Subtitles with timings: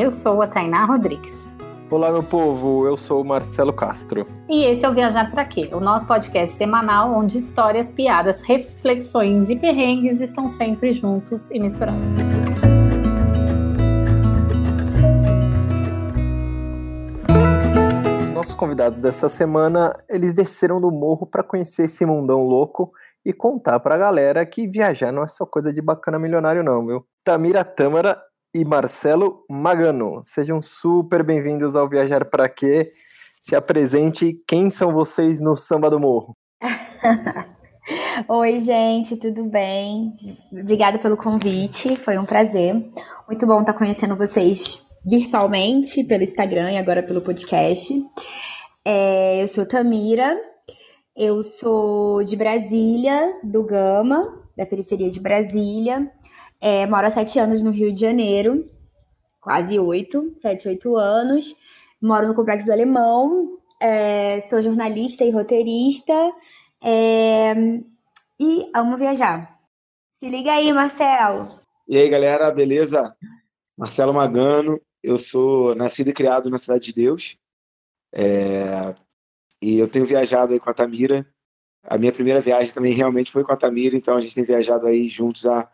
[0.00, 1.56] Eu sou a Tainá Rodrigues.
[1.90, 4.24] Olá, meu povo, eu sou o Marcelo Castro.
[4.48, 5.70] E esse é o Viajar Pra Quê?
[5.72, 12.08] O nosso podcast semanal onde histórias, piadas, reflexões e perrengues estão sempre juntos e misturados.
[18.32, 22.92] Nossos convidados dessa semana, eles desceram do morro para conhecer esse mundão louco
[23.26, 27.04] e contar pra galera que viajar não é só coisa de bacana milionário não, meu.
[27.24, 28.16] Tamira Tâmara
[28.54, 30.22] e Marcelo Magano.
[30.24, 32.92] Sejam super bem-vindos ao Viajar para Quê.
[33.40, 36.36] Se apresente, quem são vocês no Samba do Morro?
[38.28, 40.14] Oi, gente, tudo bem?
[40.52, 42.74] Obrigada pelo convite, foi um prazer.
[43.26, 47.94] Muito bom estar conhecendo vocês virtualmente, pelo Instagram e agora pelo podcast.
[48.84, 50.36] É, eu sou Tamira,
[51.16, 56.10] eu sou de Brasília, do Gama, da periferia de Brasília.
[56.60, 58.68] É, moro há sete anos no Rio de Janeiro,
[59.40, 61.54] quase oito, sete, oito anos.
[62.00, 66.12] Moro no Complexo do Alemão, é, sou jornalista e roteirista
[66.82, 67.54] é,
[68.38, 69.58] e amo viajar.
[70.18, 71.48] Se liga aí, Marcelo.
[71.88, 73.14] E aí, galera, beleza?
[73.76, 77.36] Marcelo Magano, eu sou nascido e criado na Cidade de Deus.
[78.12, 78.94] É,
[79.62, 81.26] e eu tenho viajado aí com a Tamira.
[81.84, 84.86] A minha primeira viagem também realmente foi com a Tamira, então a gente tem viajado
[84.86, 85.70] aí juntos há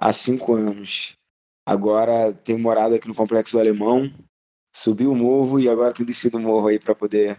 [0.00, 1.12] há cinco anos.
[1.66, 4.10] Agora tenho morado aqui no Complexo do Alemão,
[4.74, 7.38] subi o morro e agora tenho descido o morro aí para poder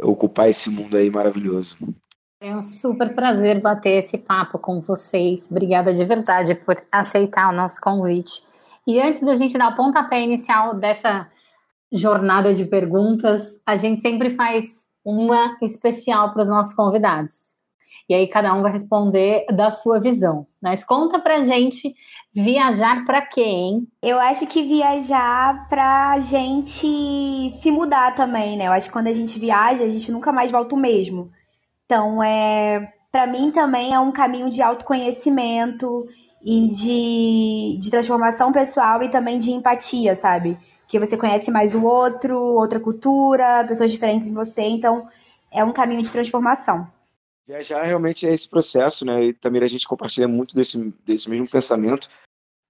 [0.00, 1.76] ocupar esse mundo aí maravilhoso.
[2.40, 5.48] É um super prazer bater esse papo com vocês.
[5.50, 8.42] Obrigada de verdade por aceitar o nosso convite.
[8.86, 11.28] E antes da gente dar o pontapé inicial dessa
[11.92, 17.49] jornada de perguntas, a gente sempre faz uma especial para os nossos convidados
[18.08, 20.46] e aí cada um vai responder da sua visão.
[20.60, 21.94] Mas conta pra gente
[22.32, 23.86] viajar para hein?
[24.02, 26.86] Eu acho que viajar pra gente
[27.60, 28.66] se mudar também, né?
[28.66, 31.30] Eu acho que quando a gente viaja, a gente nunca mais volta o mesmo.
[31.86, 36.06] Então, é, para mim também é um caminho de autoconhecimento
[36.42, 40.58] e de, de transformação pessoal e também de empatia, sabe?
[40.86, 45.08] Que você conhece mais o outro, outra cultura, pessoas diferentes em você, então
[45.50, 46.86] é um caminho de transformação.
[47.50, 49.24] Viajar realmente é esse processo, né?
[49.24, 52.08] E também a gente compartilha muito desse, desse mesmo pensamento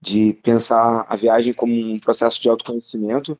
[0.01, 3.39] de pensar a viagem como um processo de autoconhecimento,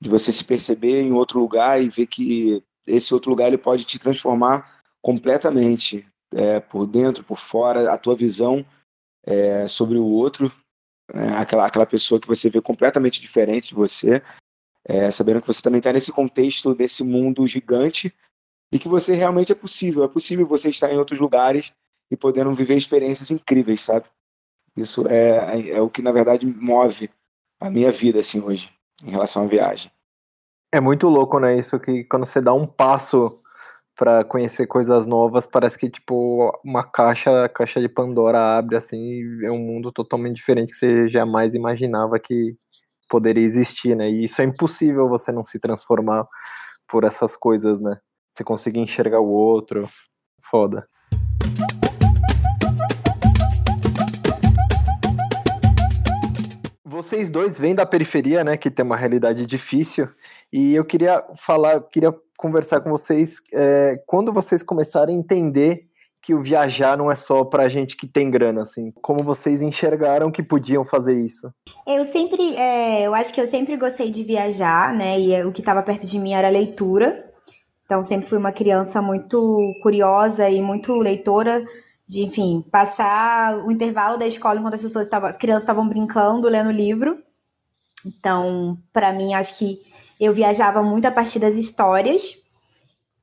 [0.00, 3.84] de você se perceber em outro lugar e ver que esse outro lugar ele pode
[3.84, 6.04] te transformar completamente,
[6.34, 8.66] é, por dentro, por fora, a tua visão
[9.24, 10.50] é, sobre o outro,
[11.14, 14.20] é, aquela, aquela pessoa que você vê completamente diferente de você,
[14.84, 18.12] é, sabendo que você também está nesse contexto desse mundo gigante
[18.72, 20.02] e que você realmente é possível.
[20.02, 21.72] É possível você estar em outros lugares
[22.10, 24.06] e podendo viver experiências incríveis, sabe?
[24.76, 27.10] Isso é, é o que, na verdade, move
[27.60, 28.70] a minha vida, assim, hoje,
[29.04, 29.90] em relação à viagem.
[30.72, 31.54] É muito louco, né?
[31.54, 33.38] Isso que quando você dá um passo
[33.94, 39.50] para conhecer coisas novas, parece que, tipo, uma caixa, caixa de Pandora abre, assim, é
[39.50, 42.56] um mundo totalmente diferente que você jamais imaginava que
[43.10, 44.10] poderia existir, né?
[44.10, 46.26] E isso é impossível você não se transformar
[46.88, 48.00] por essas coisas, né?
[48.32, 49.86] Você conseguir enxergar o outro.
[50.40, 50.88] Foda.
[56.82, 60.08] Vocês dois vêm da periferia, né, que tem uma realidade difícil,
[60.52, 65.86] e eu queria falar, queria conversar com vocês é, quando vocês começarem a entender
[66.22, 68.92] que o viajar não é só pra gente que tem grana, assim.
[69.02, 71.52] Como vocês enxergaram que podiam fazer isso?
[71.86, 75.20] Eu sempre, é, eu acho que eu sempre gostei de viajar, né?
[75.20, 77.31] E o que estava perto de mim era leitura.
[77.92, 81.62] Então, sempre fui uma criança muito curiosa e muito leitora,
[82.08, 86.48] de, enfim, passar o intervalo da escola enquanto as pessoas estavam, as crianças estavam brincando,
[86.48, 87.22] lendo livro.
[88.06, 89.82] Então, para mim, acho que
[90.18, 92.34] eu viajava muito a partir das histórias.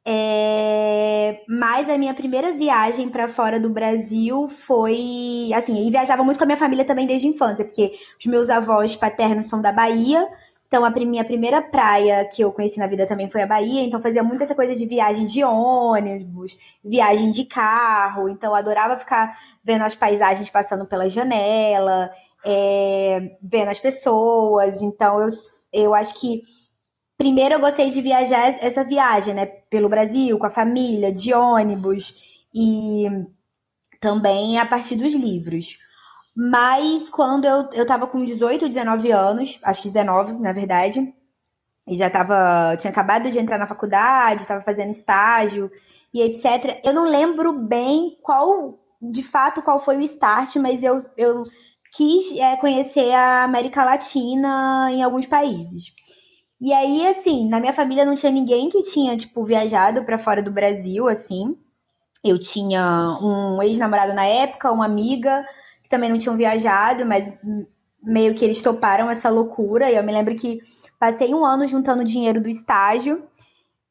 [0.06, 1.41] É...
[1.50, 6.44] Mas a minha primeira viagem para fora do Brasil foi assim, e viajava muito com
[6.44, 10.29] a minha família também desde a infância, porque os meus avós paternos são da Bahia,
[10.70, 14.00] então, a minha primeira praia que eu conheci na vida também foi a Bahia, então
[14.00, 16.56] fazia muito essa coisa de viagem de ônibus,
[16.86, 22.12] viagem de carro, então adorava ficar vendo as paisagens passando pela janela,
[22.46, 25.28] é, vendo as pessoas, então eu,
[25.74, 26.44] eu acho que
[27.18, 32.14] primeiro eu gostei de viajar essa viagem, né, pelo Brasil, com a família, de ônibus,
[32.54, 33.08] e
[34.00, 35.80] também a partir dos livros.
[36.35, 41.14] Mas quando eu, eu tava com 18, 19 anos, acho que 19, na verdade,
[41.87, 42.78] e já tava.
[42.78, 45.72] Tinha acabado de entrar na faculdade, tava fazendo estágio
[46.14, 46.79] e etc.
[46.85, 51.43] Eu não lembro bem qual, de fato, qual foi o start, mas eu, eu
[51.91, 55.91] quis é, conhecer a América Latina em alguns países.
[56.61, 60.43] E aí, assim, na minha família não tinha ninguém que tinha, tipo, viajado para fora
[60.43, 61.58] do Brasil, assim.
[62.23, 65.46] Eu tinha um ex-namorado na época, uma amiga,
[65.90, 67.32] também não tinham viajado, mas
[68.02, 69.90] meio que eles toparam essa loucura.
[69.90, 70.59] E eu me lembro que
[71.00, 73.24] passei um ano juntando dinheiro do estágio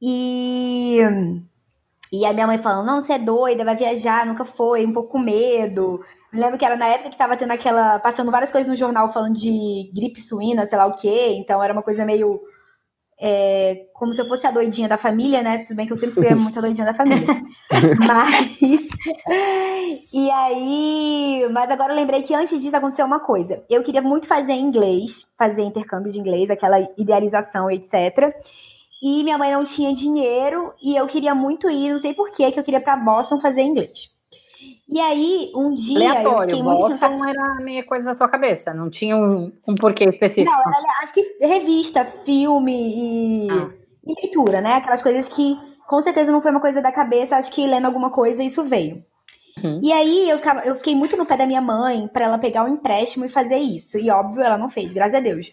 [0.01, 0.99] e.
[2.11, 5.11] E a minha mãe falando, não, você é doida, vai viajar, nunca foi, um pouco
[5.11, 6.01] com medo.
[6.33, 7.99] Me lembro que era na época que tava tendo aquela.
[7.99, 11.35] passando várias coisas no jornal falando de gripe suína, sei lá o quê.
[11.37, 12.41] Então era uma coisa meio
[13.21, 15.59] é, como se eu fosse a doidinha da família, né?
[15.59, 17.27] Tudo bem que eu sempre fui muito a doidinha da família.
[17.99, 18.89] mas.
[20.13, 21.49] e aí.
[21.51, 23.65] Mas agora eu lembrei que antes disso aconteceu uma coisa.
[23.69, 28.35] Eu queria muito fazer inglês, fazer intercâmbio de inglês, aquela idealização, etc.
[29.03, 32.43] E minha mãe não tinha dinheiro e eu queria muito ir, não sei por que
[32.43, 34.11] eu queria para Boston fazer inglês.
[34.89, 36.11] E aí, um dia.
[36.11, 37.29] Aleatório, eu fiquei Boston muito...
[37.29, 40.51] era meio coisa da sua cabeça, não tinha um, um porquê específico.
[40.51, 43.71] Não, era, acho que revista, filme e, ah.
[44.07, 44.77] e, leitura, né?
[44.77, 48.11] Aquelas coisas que com certeza não foi uma coisa da cabeça, acho que lendo alguma
[48.11, 49.05] coisa isso veio.
[49.63, 49.81] Uhum.
[49.83, 52.65] E aí eu, ficava, eu fiquei muito no pé da minha mãe para ela pegar
[52.65, 53.99] um empréstimo e fazer isso.
[53.99, 55.53] E óbvio, ela não fez, graças a Deus.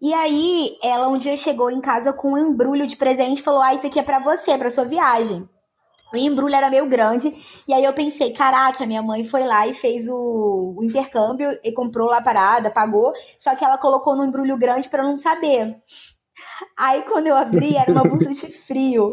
[0.00, 3.62] E aí, ela um dia chegou em casa com um embrulho de presente e falou:
[3.62, 5.48] Ah, isso aqui é para você, para sua viagem.
[6.16, 7.34] O embrulho era meio grande.
[7.68, 11.72] E aí eu pensei, caraca, minha mãe foi lá e fez o, o intercâmbio e
[11.72, 13.12] comprou lá a parada, pagou.
[13.38, 15.76] Só que ela colocou no embrulho grande para não saber.
[16.76, 19.12] Aí quando eu abri, era uma blusa de frio.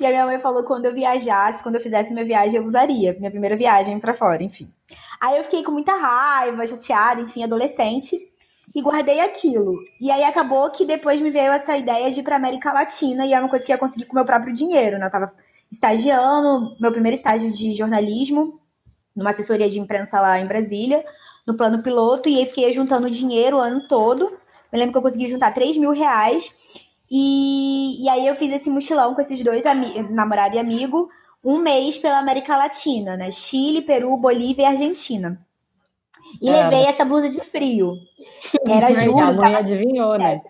[0.00, 3.14] E a minha mãe falou quando eu viajasse, quando eu fizesse minha viagem, eu usaria.
[3.14, 4.68] Minha primeira viagem para fora, enfim.
[5.20, 8.18] Aí eu fiquei com muita raiva, chateada, enfim, adolescente.
[8.74, 9.78] E guardei aquilo.
[10.00, 13.24] E aí acabou que depois me veio essa ideia de ir pra América Latina.
[13.24, 15.06] E era uma coisa que eu ia conseguir com meu próprio dinheiro, né?
[15.06, 15.32] Eu tava
[15.74, 18.60] estagiando, meu primeiro estágio de jornalismo,
[19.14, 21.04] numa assessoria de imprensa lá em Brasília,
[21.46, 24.32] no plano piloto, e aí fiquei juntando dinheiro o ano todo.
[24.72, 26.50] Eu lembro que eu consegui juntar 3 mil reais.
[27.10, 29.64] E, e aí eu fiz esse mochilão com esses dois
[30.10, 31.08] namorado e amigo,
[31.44, 33.30] um mês pela América Latina, né?
[33.30, 35.38] Chile, Peru, Bolívia e Argentina.
[36.40, 36.64] E é.
[36.64, 37.92] levei essa blusa de frio.
[38.66, 39.18] Era julho.
[39.18, 39.58] A mãe tava...
[39.58, 40.40] adivinhou, né?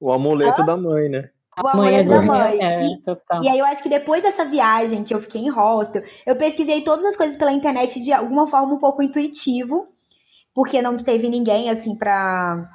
[0.00, 1.30] O amuleto da mãe, né?
[1.60, 2.58] O amor é da mãe.
[2.62, 3.02] É, e,
[3.42, 6.82] e, aí eu acho que depois dessa viagem que eu fiquei em hostel, eu pesquisei
[6.82, 9.88] todas as coisas pela internet de alguma forma um pouco intuitivo,
[10.54, 12.66] porque não teve ninguém assim pra.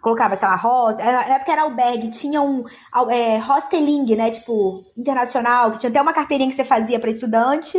[0.00, 1.04] Colocava, sei lá, hostel.
[1.04, 2.64] Na época era albergue, tinha um
[3.10, 4.30] é, hosteling, né?
[4.30, 7.78] Tipo, internacional, que tinha até uma carteirinha que você fazia para estudante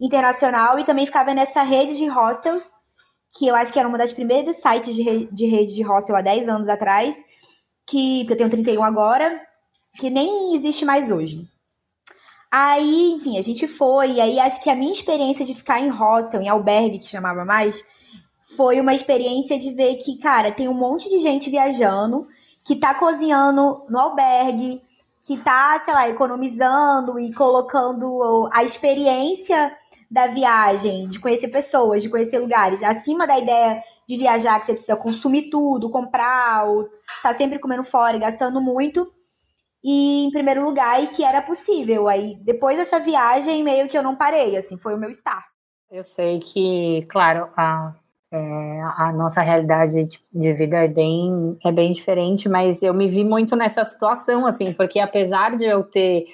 [0.00, 2.72] internacional e também ficava nessa rede de hostels,
[3.32, 6.16] que eu acho que era uma das primeiros sites de, re de rede de hostel
[6.16, 7.22] há 10 anos atrás,
[7.86, 9.40] que, eu tenho 31 agora,
[9.98, 11.46] que nem existe mais hoje.
[12.50, 15.88] Aí, enfim, a gente foi, e aí acho que a minha experiência de ficar em
[15.88, 17.82] hostel, em albergue, que chamava mais,
[18.56, 22.26] foi uma experiência de ver que, cara, tem um monte de gente viajando,
[22.64, 24.82] que tá cozinhando no albergue,
[25.22, 29.74] que tá, sei lá, economizando e colocando a experiência
[30.10, 34.72] da viagem, de conhecer pessoas, de conhecer lugares, acima da ideia de viajar que você
[34.72, 36.86] precisa consumir tudo, comprar, ou
[37.22, 39.10] tá sempre comendo fora e gastando muito
[39.82, 42.08] e em primeiro lugar e que era possível.
[42.08, 45.44] Aí depois dessa viagem meio que eu não parei, assim, foi o meu estar.
[45.90, 47.94] Eu sei que, claro, a,
[48.32, 53.24] é, a nossa realidade de, vida é bem, é bem diferente, mas eu me vi
[53.24, 56.24] muito nessa situação, assim, porque apesar de eu ter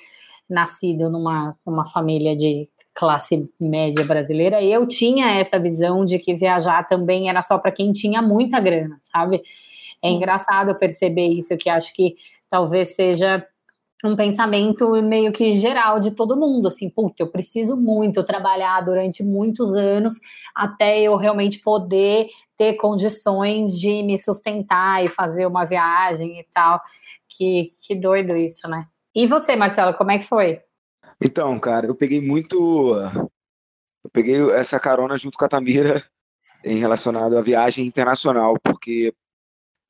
[0.48, 6.86] nascido numa uma família de classe média brasileira, eu tinha essa visão de que viajar
[6.86, 9.42] também era só para quem tinha muita grana, sabe?
[10.02, 12.14] É engraçado perceber isso, que acho que
[12.48, 13.46] talvez seja
[14.04, 19.24] um pensamento meio que geral de todo mundo, assim, puta, eu preciso muito trabalhar durante
[19.24, 20.14] muitos anos
[20.54, 26.80] até eu realmente poder ter condições de me sustentar e fazer uma viagem e tal.
[27.28, 28.86] Que, que doido isso, né?
[29.14, 30.60] E você, Marcelo, como é que foi?
[31.20, 32.94] Então, cara, eu peguei muito.
[34.04, 36.02] Eu peguei essa carona junto com a Tamira
[36.64, 39.12] em relacionado à viagem internacional, porque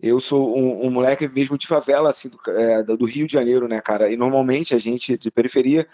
[0.00, 3.67] eu sou um, um, moleque mesmo de favela, assim, do, é, do, Rio de Janeiro,
[3.67, 4.11] né, cara?
[4.11, 5.88] E normalmente a gente de periferia,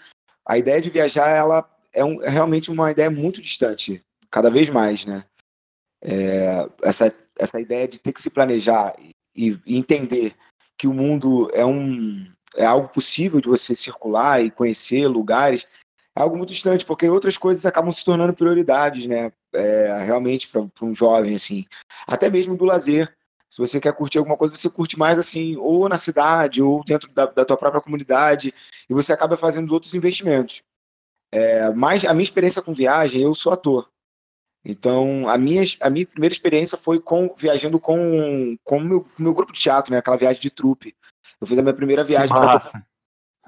[0.45, 4.69] a ideia de viajar, ela é, um, é realmente uma ideia muito distante, cada vez
[4.69, 5.25] mais, né?
[6.03, 8.95] É, essa, essa ideia de ter que se planejar
[9.35, 10.35] e, e, entender
[10.77, 15.65] que o mundo é um é algo possível de você circular e conhecer lugares
[16.15, 20.61] é algo muito distante porque outras coisas acabam se tornando prioridades né é, realmente para
[20.81, 21.65] um jovem assim
[22.07, 23.14] até mesmo do lazer
[23.49, 27.11] se você quer curtir alguma coisa, você curte mais assim, ou na cidade, ou dentro
[27.11, 28.53] da, da tua própria comunidade,
[28.89, 30.61] e você acaba fazendo outros investimentos.
[31.31, 33.89] É, mas a minha experiência com viagem, eu sou ator.
[34.63, 39.33] Então, a minha, a minha primeira experiência foi com viajando com com o meu, meu
[39.33, 39.99] grupo de teatro, né?
[39.99, 40.95] Aquela viagem de trupe.
[41.39, 42.71] Eu fiz a minha primeira viagem para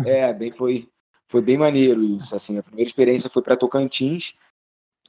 [0.05, 0.87] É, bem foi
[1.27, 2.59] foi bem maneiro isso, assim.
[2.59, 4.35] A primeira experiência foi para Tocantins,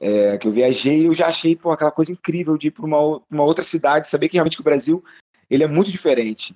[0.01, 3.21] é, que eu viajei, eu já achei pô, aquela coisa incrível de ir para uma,
[3.29, 5.03] uma outra cidade, saber que realmente o Brasil
[5.49, 6.55] ele é muito diferente.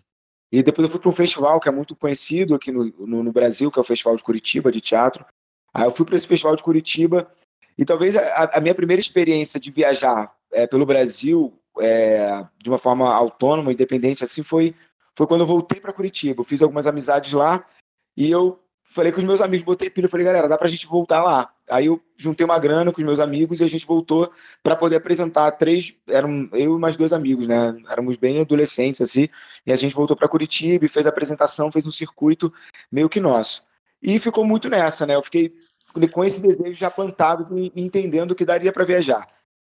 [0.51, 3.31] E depois eu fui para um festival que é muito conhecido aqui no, no, no,
[3.31, 5.25] Brasil, que é o Festival de Curitiba de teatro.
[5.73, 7.27] Aí eu fui para esse Festival de Curitiba
[7.75, 12.77] e talvez a, a minha primeira experiência de viajar é, pelo Brasil é, de uma
[12.77, 14.75] forma autônoma, independente, assim, foi,
[15.17, 16.41] foi quando eu voltei para Curitiba.
[16.41, 17.65] Eu fiz algumas amizades lá
[18.15, 18.62] e eu
[18.93, 21.51] falei com os meus amigos, botei pilha, falei, galera, dá pra gente voltar lá.
[21.69, 24.31] Aí eu juntei uma grana com os meus amigos e a gente voltou
[24.61, 27.75] para poder apresentar três, eram eu e mais dois amigos, né?
[27.89, 29.27] Éramos bem adolescentes assim,
[29.65, 32.53] e a gente voltou para Curitiba fez a apresentação, fez um circuito
[32.91, 33.63] meio que nosso.
[34.01, 35.15] E ficou muito nessa, né?
[35.15, 35.53] Eu fiquei
[36.11, 37.45] com esse desejo já plantado,
[37.75, 39.27] entendendo que daria para viajar.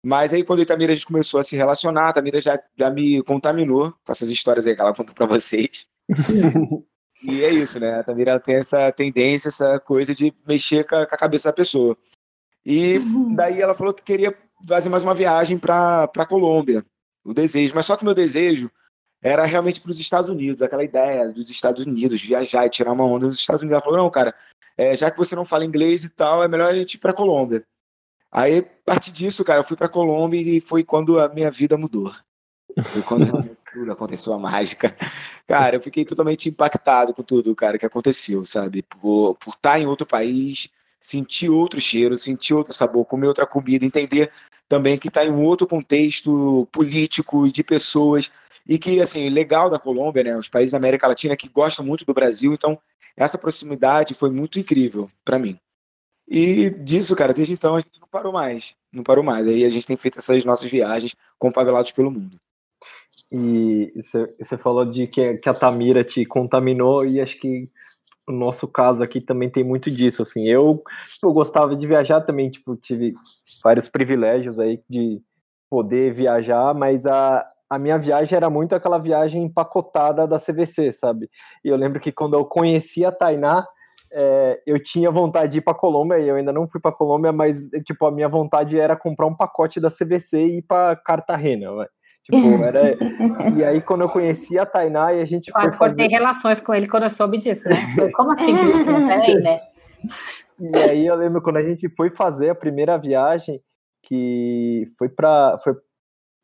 [0.03, 2.89] Mas aí, quando a Itamira a gente começou a se relacionar, a Itamira já, já
[2.89, 5.87] me contaminou com essas histórias aí que ela contou para vocês.
[7.23, 7.99] e é isso, né?
[7.99, 11.53] A Tamira tem essa tendência, essa coisa de mexer com a, com a cabeça da
[11.53, 11.97] pessoa.
[12.65, 13.33] E uhum.
[13.33, 14.35] daí ela falou que queria
[14.67, 16.85] fazer mais uma viagem para a Colômbia,
[17.23, 17.73] o desejo.
[17.75, 18.69] Mas só que o meu desejo
[19.21, 23.05] era realmente para os Estados Unidos, aquela ideia dos Estados Unidos, viajar e tirar uma
[23.05, 23.73] onda nos Estados Unidos.
[23.73, 24.35] Ela falou: não, cara,
[24.77, 27.13] é, já que você não fala inglês e tal, é melhor a gente ir para
[27.13, 27.65] Colômbia.
[28.31, 31.77] Aí, a partir disso, cara, eu fui para Colômbia e foi quando a minha vida
[31.77, 32.13] mudou.
[32.83, 33.25] Foi quando
[33.75, 34.95] tudo aconteceu a mágica.
[35.45, 38.81] Cara, eu fiquei totalmente impactado com tudo, cara, que aconteceu, sabe?
[38.81, 43.85] Por, por estar em outro país, sentir outro cheiro, sentir outro sabor, comer outra comida,
[43.85, 44.31] entender
[44.67, 48.31] também que está em um outro contexto político e de pessoas
[48.67, 52.05] e que, assim, legal da Colômbia, né, os países da América Latina que gostam muito
[52.05, 52.79] do Brasil, então
[53.15, 55.59] essa proximidade foi muito incrível para mim.
[56.27, 59.45] E disso, cara, desde então a gente não parou mais, não parou mais.
[59.45, 62.39] Aí a gente tem feito essas nossas viagens com favelados pelo mundo.
[63.31, 63.91] E
[64.39, 67.69] você falou de que, que a Tamira te contaminou e acho que
[68.27, 70.81] o nosso caso aqui também tem muito disso, assim, eu,
[71.23, 73.13] eu gostava de viajar também, tipo, tive
[73.63, 75.21] vários privilégios aí de
[75.69, 81.29] poder viajar, mas a, a minha viagem era muito aquela viagem empacotada da CVC, sabe?
[81.63, 83.65] E eu lembro que quando eu conheci a Tainá,
[84.17, 87.33] é, eu tinha vontade de ir para Colômbia, e eu ainda não fui para Colômbia,
[87.33, 91.67] mas tipo a minha vontade era comprar um pacote da CVC e ir para Cartagena.
[92.23, 92.95] Tipo, era...
[93.57, 96.07] e aí quando eu conheci a Tainá e a gente foi fazer...
[96.07, 97.75] relações com ele quando eu soube disso, né?
[98.15, 98.55] Como assim?
[99.07, 99.61] Peraí, né?
[100.59, 103.61] E aí eu lembro quando a gente foi fazer a primeira viagem,
[104.01, 105.73] que foi para foi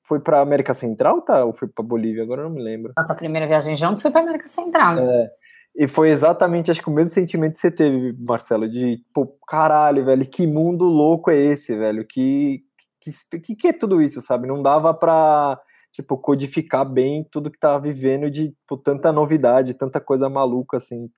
[0.03, 1.45] foi para América Central, tá?
[1.45, 2.23] Ou foi para Bolívia?
[2.23, 2.91] Agora eu não me lembro.
[2.97, 4.95] Nossa primeira viagem juntos foi para América Central.
[4.95, 5.03] Né?
[5.03, 5.31] É.
[5.75, 10.03] E foi exatamente, acho que o mesmo sentimento que você teve, Marcelo, de, pô, caralho,
[10.05, 12.05] velho, que mundo louco é esse, velho?
[12.05, 12.63] Que
[13.01, 14.47] que, que, que é tudo isso, sabe?
[14.47, 15.59] Não dava para
[15.91, 21.09] tipo, codificar bem tudo que tava vivendo de tipo, tanta novidade, tanta coisa maluca, assim.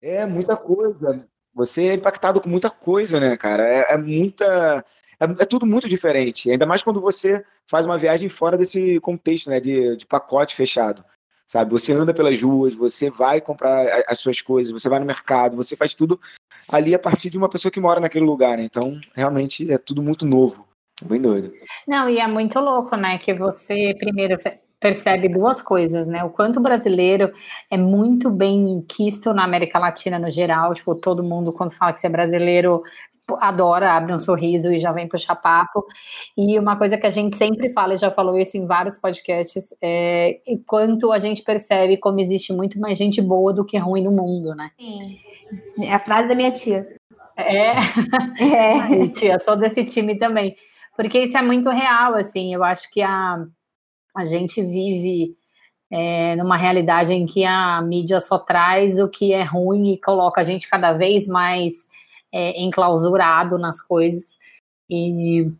[0.00, 1.26] É, muita coisa.
[1.54, 3.64] Você é impactado com muita coisa, né, cara?
[3.64, 4.84] É, é muita
[5.20, 6.50] é, é, tudo muito diferente.
[6.50, 9.60] Ainda mais quando você faz uma viagem fora desse contexto, né?
[9.60, 11.04] De, de pacote fechado.
[11.52, 11.70] Sabe?
[11.72, 15.76] Você anda pelas ruas, você vai comprar as suas coisas, você vai no mercado, você
[15.76, 16.18] faz tudo
[16.66, 18.64] ali a partir de uma pessoa que mora naquele lugar, né?
[18.64, 20.66] Então, realmente é tudo muito novo.
[21.04, 21.52] Bem doido.
[21.86, 23.18] Não, e é muito louco, né?
[23.18, 24.34] Que você primeiro
[24.80, 26.24] percebe duas coisas, né?
[26.24, 27.30] O quanto o brasileiro
[27.70, 32.00] é muito bem quisto na América Latina no geral, tipo, todo mundo quando fala que
[32.00, 32.82] você é brasileiro
[33.38, 35.84] adora, abre um sorriso e já vem puxar papo.
[36.36, 39.74] E uma coisa que a gente sempre fala, e já falou isso em vários podcasts,
[39.82, 44.10] é quanto a gente percebe como existe muito mais gente boa do que ruim no
[44.10, 44.68] mundo, né?
[44.78, 45.18] Sim.
[45.82, 46.86] É a frase da minha tia.
[47.36, 47.72] É,
[48.40, 49.08] é.
[49.08, 50.54] tia, sou desse time também.
[50.96, 53.44] Porque isso é muito real, assim, eu acho que a,
[54.14, 55.34] a gente vive
[55.90, 60.40] é, numa realidade em que a mídia só traz o que é ruim e coloca
[60.40, 61.86] a gente cada vez mais
[62.32, 64.38] é, enclausurado nas coisas.
[64.88, 65.50] E,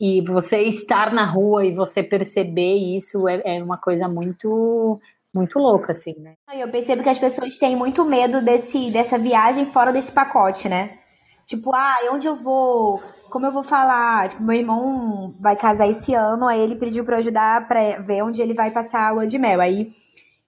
[0.00, 5.00] e você estar na rua e você perceber isso é, é uma coisa muito
[5.34, 6.34] muito louca, assim, né?
[6.52, 10.98] Eu percebo que as pessoas têm muito medo desse, dessa viagem fora desse pacote, né?
[11.44, 13.02] Tipo, ah, onde eu vou?
[13.30, 14.28] Como eu vou falar?
[14.28, 18.42] Tipo, meu irmão vai casar esse ano, aí ele pediu para ajudar para ver onde
[18.42, 19.60] ele vai passar a lua de mel.
[19.60, 19.92] Aí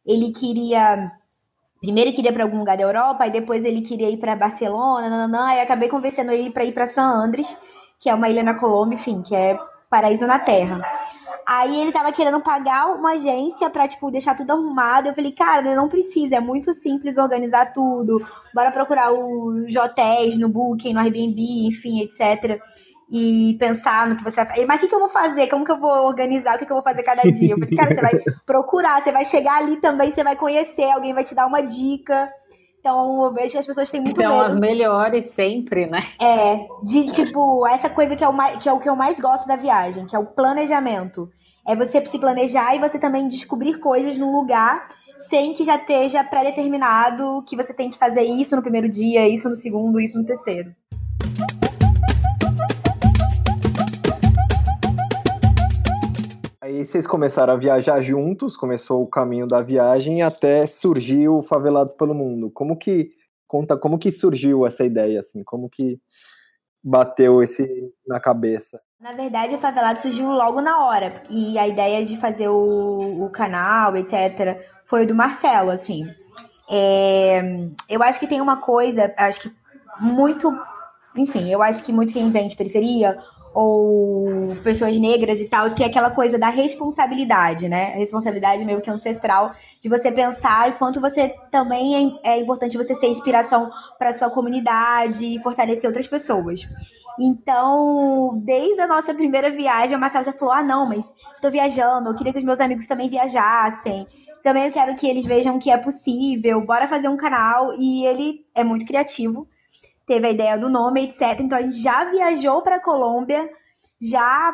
[0.05, 1.13] ele queria
[1.81, 5.09] Primeiro ele queria para algum lugar da Europa, aí depois ele queria ir para Barcelona,
[5.09, 7.57] nananã, aí acabei convencendo ele para ir para San Andres,
[7.99, 9.59] que é uma ilha na Colômbia, enfim, que é
[9.89, 10.81] paraíso na Terra.
[11.47, 15.09] Aí ele tava querendo pagar uma agência pra, tipo, deixar tudo arrumado.
[15.09, 18.25] Eu falei, cara, não precisa, é muito simples organizar tudo.
[18.55, 22.61] Bora procurar os hotéis no Booking, no Airbnb, enfim, etc.
[23.11, 24.67] e pensar no que você vai fazer.
[24.67, 25.49] Mas o que, que eu vou fazer?
[25.49, 26.55] Como que eu vou organizar?
[26.55, 27.55] O que, que eu vou fazer cada dia?
[27.55, 31.13] Eu falei, cara, você vai procurar, você vai chegar ali também, você vai conhecer, alguém
[31.13, 32.31] vai te dar uma dica.
[32.79, 34.45] Então, eu vejo que as pessoas têm muito São medo.
[34.45, 36.03] as melhores sempre, né?
[36.21, 39.19] É, de tipo, essa coisa que é, o mais, que é o que eu mais
[39.19, 41.29] gosto da viagem, que é o planejamento.
[41.67, 44.87] É você se planejar e você também descobrir coisas no lugar
[45.29, 49.49] sem que já esteja pré-determinado que você tem que fazer isso no primeiro dia, isso
[49.49, 50.75] no segundo, isso no terceiro.
[56.71, 62.15] Aí vocês começaram a viajar juntos, começou o caminho da viagem até surgiu Favelados pelo
[62.15, 62.49] Mundo.
[62.49, 63.11] Como que
[63.45, 65.43] conta como que surgiu essa ideia assim?
[65.43, 65.99] Como que
[66.81, 68.81] bateu esse na cabeça?
[69.01, 73.29] Na verdade, o Favelado surgiu logo na hora, e a ideia de fazer o, o
[73.31, 76.05] canal, etc., foi do Marcelo, assim.
[76.71, 77.43] É,
[77.89, 79.53] eu acho que tem uma coisa, acho que
[80.01, 80.57] muito,
[81.17, 83.19] enfim, eu acho que muito quem vem de periferia
[83.53, 87.95] ou pessoas negras e tal, que é aquela coisa da responsabilidade, né?
[87.95, 92.77] A responsabilidade meio que ancestral de você pensar e quanto você também é, é importante
[92.77, 96.69] você ser inspiração para sua comunidade e fortalecer outras pessoas.
[97.19, 102.09] Então, desde a nossa primeira viagem, a Marcela já falou: ah, não, mas estou viajando,
[102.09, 104.07] eu queria que os meus amigos também viajassem.
[104.43, 107.75] Também eu quero que eles vejam que é possível, bora fazer um canal.
[107.79, 109.47] E ele é muito criativo,
[110.11, 111.39] teve a ideia do nome, etc.
[111.39, 113.49] Então a gente já viajou para Colômbia,
[114.03, 114.53] já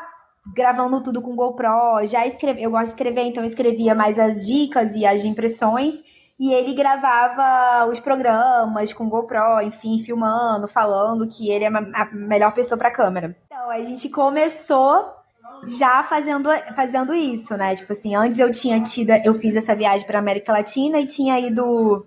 [0.54, 4.46] gravando tudo com GoPro, já escreve, eu gosto de escrever, então eu escrevia mais as
[4.46, 5.94] dicas e as impressões
[6.38, 12.52] e ele gravava os programas com GoPro, enfim, filmando, falando que ele é a melhor
[12.52, 13.34] pessoa para câmera.
[13.46, 15.10] Então, a gente começou
[15.66, 17.74] já fazendo, fazendo isso, né?
[17.74, 21.40] Tipo assim, antes eu tinha tido, eu fiz essa viagem para América Latina e tinha
[21.40, 22.04] ido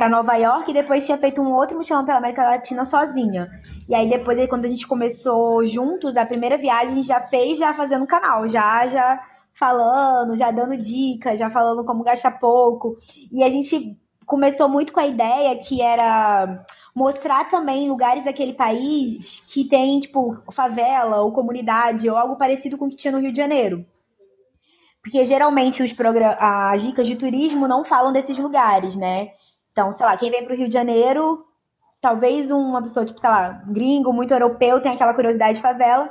[0.00, 3.50] para Nova York e depois tinha feito um outro mochilão pela América Latina sozinha.
[3.86, 7.58] E aí depois, quando a gente começou juntos, a primeira viagem a gente já fez
[7.58, 9.22] já fazendo canal, já já
[9.52, 12.96] falando, já dando dicas, já falando como gastar pouco.
[13.30, 13.94] E a gente
[14.24, 20.34] começou muito com a ideia que era mostrar também lugares daquele país que tem, tipo,
[20.50, 23.84] favela ou comunidade ou algo parecido com o que tinha no Rio de Janeiro.
[25.02, 25.94] Porque geralmente os
[26.38, 29.32] as dicas de turismo não falam desses lugares, né?
[29.80, 31.42] Então, sei lá, quem vem para o Rio de Janeiro,
[32.02, 36.10] talvez uma pessoa, tipo, sei lá, gringo, muito europeu, tem aquela curiosidade de favela,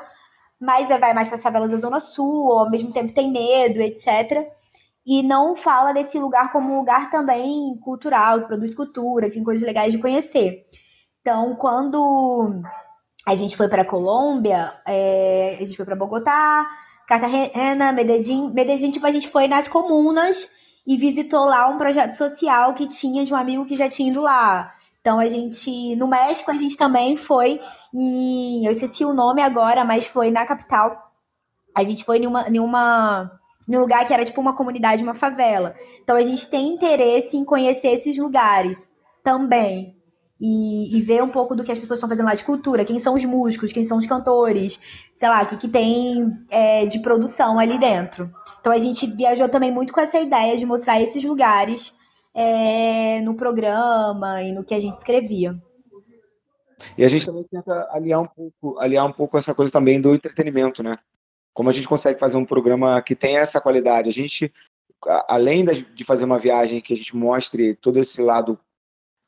[0.60, 3.80] mas vai mais para as favelas da Zona Sul, ou ao mesmo tempo tem medo,
[3.80, 4.48] etc.
[5.06, 9.44] E não fala desse lugar como um lugar também cultural, que produz cultura, que tem
[9.44, 10.66] coisas legais de conhecer.
[11.22, 12.64] Então, quando
[13.24, 16.68] a gente foi para Colômbia, é, a gente foi para Bogotá,
[17.08, 18.52] Cartagena, Medellín.
[18.52, 20.50] Medellín, tipo, a gente foi nas comunas
[20.90, 24.22] e visitou lá um projeto social que tinha de um amigo que já tinha ido
[24.22, 24.74] lá.
[25.00, 27.62] Então a gente, no México, a gente também foi
[27.94, 31.12] em, eu esqueci o nome agora, mas foi na capital.
[31.78, 35.14] A gente foi em uma, em uma num lugar que era tipo uma comunidade, uma
[35.14, 35.76] favela.
[36.02, 38.92] Então a gente tem interesse em conhecer esses lugares
[39.24, 39.96] também.
[40.42, 42.98] E, e, ver um pouco do que as pessoas estão fazendo lá de cultura, quem
[42.98, 44.80] são os músicos, quem são os cantores,
[45.14, 48.32] sei lá, o que, que tem é, de produção ali dentro.
[48.62, 51.94] Então a gente viajou também muito com essa ideia de mostrar esses lugares
[52.34, 55.62] é, no programa e no que a gente escrevia.
[56.98, 60.14] E a gente também tenta aliar um pouco, aliar um pouco essa coisa também do
[60.14, 60.98] entretenimento, né?
[61.54, 64.08] Como a gente consegue fazer um programa que tem essa qualidade?
[64.08, 64.54] A gente,
[65.28, 68.58] além de fazer uma viagem que a gente mostre todo esse lado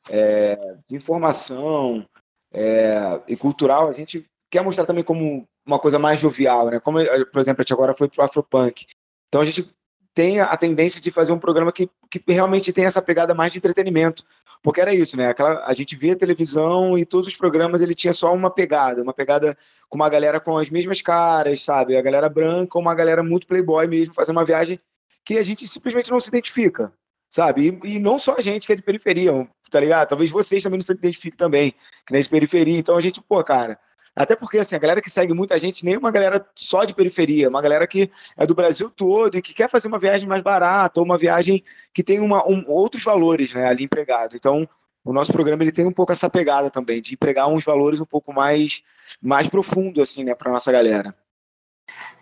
[0.08, 2.06] é, de informação
[2.52, 6.80] é, e cultural, a gente quer mostrar também como uma coisa mais jovial, né?
[6.80, 6.98] Como,
[7.32, 8.86] por exemplo, a gente agora foi pro Afropunk.
[9.28, 9.72] Então a gente
[10.14, 13.58] tem a tendência de fazer um programa que, que realmente tem essa pegada mais de
[13.58, 14.24] entretenimento.
[14.62, 15.28] Porque era isso, né?
[15.28, 19.12] Aquela, a gente via televisão e todos os programas ele tinha só uma pegada, uma
[19.12, 19.56] pegada
[19.88, 21.96] com uma galera com as mesmas caras, sabe?
[21.96, 24.78] A galera branca, uma galera muito playboy mesmo, fazendo uma viagem
[25.24, 26.92] que a gente simplesmente não se identifica,
[27.32, 27.80] sabe?
[27.82, 30.08] E, e, não só a gente que é de periferia, tá ligado?
[30.08, 31.74] Talvez vocês também não se identifiquem também,
[32.06, 32.78] que é de periferia.
[32.78, 33.78] Então a gente, pô, cara,
[34.14, 37.48] até porque, assim, a galera que segue muita gente nem uma galera só de periferia,
[37.48, 41.00] uma galera que é do Brasil todo e que quer fazer uma viagem mais barata
[41.00, 41.64] ou uma viagem
[41.94, 44.36] que tem uma, um, outros valores né, ali empregado.
[44.36, 44.68] Então,
[45.02, 48.04] o nosso programa ele tem um pouco essa pegada também, de empregar uns valores um
[48.04, 48.82] pouco mais,
[49.22, 51.16] mais profundos, assim, né, para nossa galera.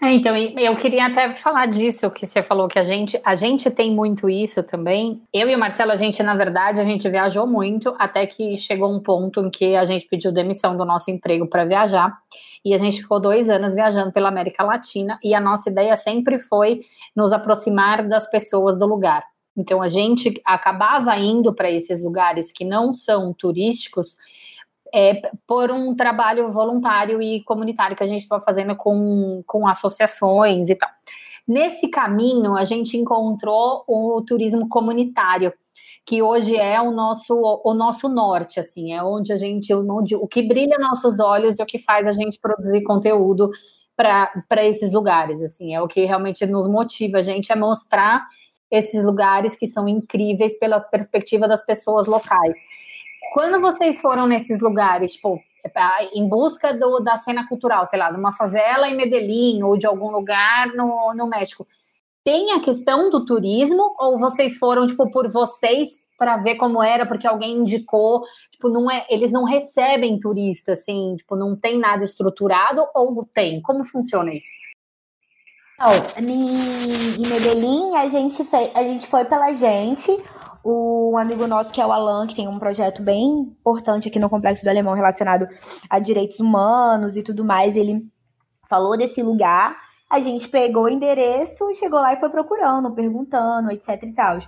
[0.02, 3.70] É, então, eu queria até falar disso que você falou que a gente, a gente
[3.70, 5.20] tem muito isso também.
[5.32, 8.90] Eu e o Marcelo, a gente, na verdade, a gente viajou muito até que chegou
[8.90, 12.16] um ponto em que a gente pediu demissão do nosso emprego para viajar.
[12.64, 16.38] E a gente ficou dois anos viajando pela América Latina e a nossa ideia sempre
[16.38, 16.80] foi
[17.14, 19.22] nos aproximar das pessoas do lugar.
[19.56, 24.16] Então a gente acabava indo para esses lugares que não são turísticos
[24.94, 30.68] é, por um trabalho voluntário e comunitário que a gente estava fazendo com, com associações
[30.68, 30.88] e tal.
[31.46, 35.52] Nesse caminho, a gente encontrou o turismo comunitário,
[36.06, 40.26] que hoje é o nosso, o nosso norte, assim, é onde a gente, onde, o
[40.26, 43.50] que brilha nossos olhos e o que faz a gente produzir conteúdo
[43.96, 48.26] para esses lugares, assim, é o que realmente nos motiva a gente a mostrar
[48.70, 52.60] esses lugares que são incríveis pela perspectiva das pessoas locais.
[53.32, 55.40] Quando vocês foram nesses lugares, tipo,
[56.12, 60.10] em busca do, da cena cultural, sei lá, numa favela em Medellín ou de algum
[60.10, 61.66] lugar no, no México,
[62.24, 67.06] tem a questão do turismo ou vocês foram, tipo, por vocês para ver como era,
[67.06, 72.04] porque alguém indicou, tipo, não é, eles não recebem turista, assim, tipo, não tem nada
[72.04, 73.62] estruturado ou tem?
[73.62, 74.50] Como funciona isso?
[76.18, 80.14] Em, em Medellín a gente, fez, a gente foi pela gente,
[80.64, 84.30] um amigo nosso que é o Alan, que tem um projeto bem importante aqui no
[84.30, 85.48] Complexo do Alemão relacionado
[85.88, 88.06] a direitos humanos e tudo mais, ele
[88.68, 89.76] falou desse lugar,
[90.08, 94.38] a gente pegou o endereço, chegou lá e foi procurando, perguntando, etc e tal.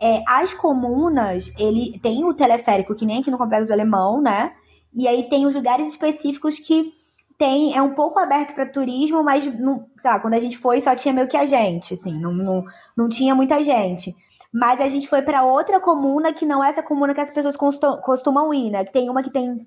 [0.00, 4.52] É, as comunas, ele tem o teleférico, que nem aqui no Complexo do Alemão, né?
[4.94, 6.92] E aí tem os lugares específicos que
[7.36, 10.80] tem, é um pouco aberto para turismo, mas não, sei lá, quando a gente foi
[10.80, 12.64] só tinha meio que a gente, assim, não, não,
[12.96, 14.14] não tinha muita gente.
[14.52, 17.56] Mas a gente foi para outra comuna que não é essa comuna que as pessoas
[17.56, 18.84] costumam ir, né?
[18.84, 19.66] Tem uma que tem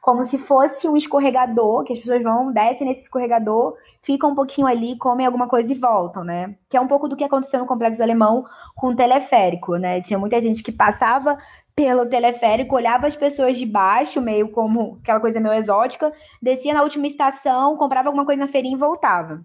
[0.00, 4.66] como se fosse um escorregador, que as pessoas vão, descem nesse escorregador, ficam um pouquinho
[4.66, 6.56] ali, comem alguma coisa e voltam, né?
[6.68, 8.44] Que é um pouco do que aconteceu no Complexo Alemão
[8.74, 10.02] com o teleférico, né?
[10.02, 11.38] Tinha muita gente que passava
[11.74, 16.82] pelo teleférico, olhava as pessoas de baixo, meio como aquela coisa meio exótica, descia na
[16.82, 19.44] última estação, comprava alguma coisa na feirinha e voltava.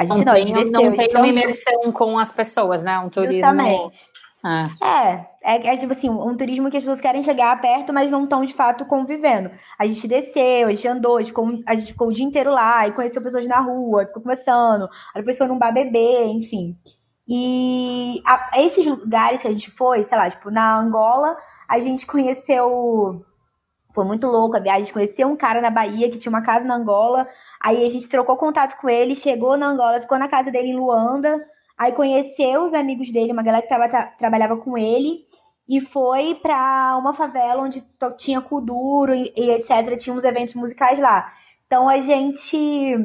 [0.00, 2.98] A gente não, não, tem, desceu, não tem uma imersão com as pessoas, né?
[2.98, 3.34] Um turismo.
[3.34, 4.00] Justamente.
[4.42, 4.70] Ah.
[4.82, 8.24] É, é, é, tipo assim, um turismo que as pessoas querem chegar perto, mas não
[8.24, 9.50] estão de fato convivendo.
[9.78, 12.50] A gente desceu, a gente andou, a gente, ficou, a gente ficou o dia inteiro
[12.50, 16.74] lá e conheceu pessoas na rua, ficou conversando, a foi num bar beber, enfim.
[17.28, 21.36] E a, esses lugares que a gente foi, sei lá, tipo, na Angola,
[21.68, 23.22] a gente conheceu.
[23.94, 26.42] Foi muito louco a viagem, a gente conheceu um cara na Bahia que tinha uma
[26.42, 27.28] casa na Angola.
[27.60, 30.76] Aí a gente trocou contato com ele, chegou na Angola, ficou na casa dele em
[30.76, 31.38] Luanda.
[31.76, 35.24] Aí conheceu os amigos dele, uma galera que tava, tra trabalhava com ele,
[35.68, 37.84] e foi para uma favela onde
[38.16, 39.96] tinha Kuduro e, e etc.
[39.98, 41.32] Tinha uns eventos musicais lá.
[41.66, 42.96] Então a gente.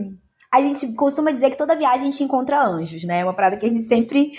[0.51, 3.19] A gente costuma dizer que toda viagem a gente encontra anjos, né?
[3.19, 4.31] É uma parada que a gente sempre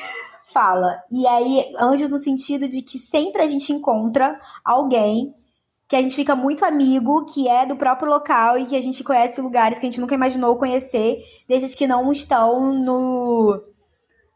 [0.53, 1.03] fala.
[1.11, 5.35] E aí, anjos no sentido de que sempre a gente encontra alguém
[5.89, 9.05] que a gente fica muito amigo, que é do próprio local e que a gente
[9.05, 13.63] conhece lugares que a gente nunca imaginou conhecer, desses que não estão no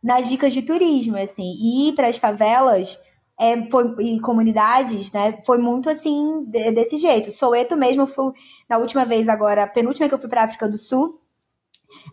[0.02, 1.42] nas dicas de turismo, assim.
[1.60, 2.98] E ir para as favelas
[3.38, 7.30] é, foi, e comunidades, né, foi muito assim, de, desse jeito.
[7.30, 8.32] Soweto mesmo, fui,
[8.68, 11.20] na última vez agora, penúltima que eu fui para África do Sul,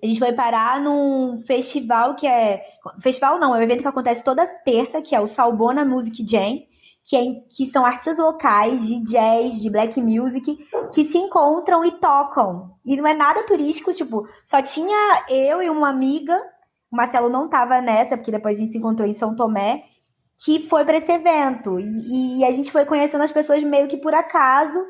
[0.01, 2.65] a gente foi parar num festival que é.
[2.99, 6.63] Festival não, é um evento que acontece toda terça, que é o Salbona Music Jam,
[7.07, 10.57] que, é, que são artistas locais de jazz, de black music,
[10.93, 12.75] que se encontram e tocam.
[12.85, 16.37] E não é nada turístico, tipo, só tinha eu e uma amiga
[16.91, 19.83] o Marcelo não estava nessa, porque depois a gente se encontrou em São Tomé,
[20.37, 21.79] que foi para esse evento.
[21.79, 24.83] E, e, a gente foi conhecendo as pessoas meio que por acaso,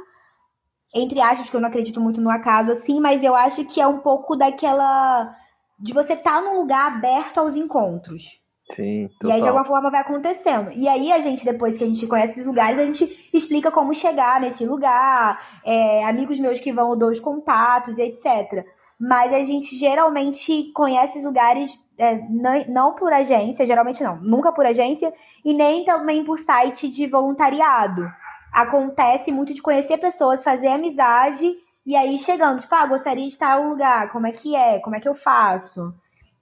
[0.94, 3.88] entre aspas, porque eu não acredito muito no acaso assim, mas eu acho que é
[3.88, 5.36] um pouco daquela.
[5.80, 8.40] de você estar tá num lugar aberto aos encontros.
[8.74, 9.30] Sim, total.
[9.30, 10.72] E aí, de alguma forma, vai acontecendo.
[10.74, 13.94] E aí, a gente, depois que a gente conhece esses lugares, a gente explica como
[13.94, 18.66] chegar nesse lugar, é, amigos meus que vão dou os contatos, etc.
[19.00, 24.52] Mas a gente geralmente conhece os lugares é, não, não por agência, geralmente não, nunca
[24.52, 28.10] por agência, e nem também por site de voluntariado.
[28.54, 33.60] Acontece muito de conhecer pessoas, fazer amizade, e aí chegando, tipo, ah, gostaria de estar
[33.60, 35.94] em um lugar, como é que é, como é que eu faço?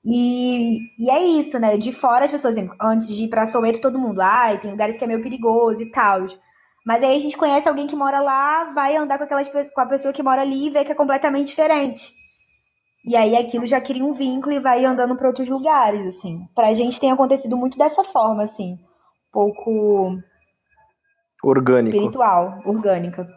[0.05, 1.77] E, e é isso, né?
[1.77, 4.97] De fora as pessoas, antes de ir pra Soweto, todo mundo, ai, ah, tem lugares
[4.97, 6.27] que é meio perigoso e tal.
[6.85, 9.85] Mas aí a gente conhece alguém que mora lá, vai andar com, aquelas, com a
[9.87, 12.13] pessoa que mora ali e vê que é completamente diferente.
[13.03, 16.47] E aí aquilo já cria um vínculo e vai andando para outros lugares, assim.
[16.53, 18.73] Pra gente tem acontecido muito dessa forma, assim.
[18.73, 20.19] Um pouco.
[21.43, 21.95] Orgânico.
[21.95, 23.27] Espiritual, orgânica.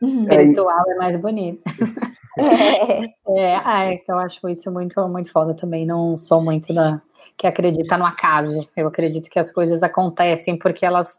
[0.00, 0.22] Uhum.
[0.22, 1.62] Espiritual é, é mais bonito.
[2.38, 3.04] É.
[3.38, 5.86] é, ah, é, eu acho isso muito, muito foda também.
[5.86, 7.00] Não sou muito da
[7.36, 8.68] que acredita no acaso.
[8.76, 11.18] Eu acredito que as coisas acontecem porque elas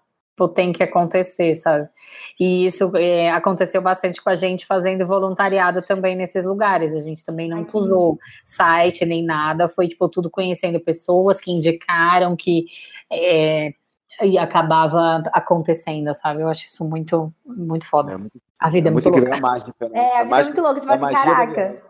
[0.53, 1.89] tem que acontecer, sabe?
[2.39, 6.93] E isso é, aconteceu bastante com a gente fazendo voluntariado também nesses lugares.
[6.93, 12.35] A gente também não usou site nem nada, foi tipo tudo conhecendo pessoas que indicaram,
[12.35, 12.65] que
[13.11, 13.73] é,
[14.23, 16.41] e acabava acontecendo, sabe?
[16.41, 18.13] Eu acho isso muito, muito foda.
[18.13, 19.41] É muito, a vida é, é muito, muito louca.
[19.41, 19.99] Mágica, né?
[19.99, 20.79] É, a, vida é muito louca.
[20.79, 21.83] Você vai assim, caraca.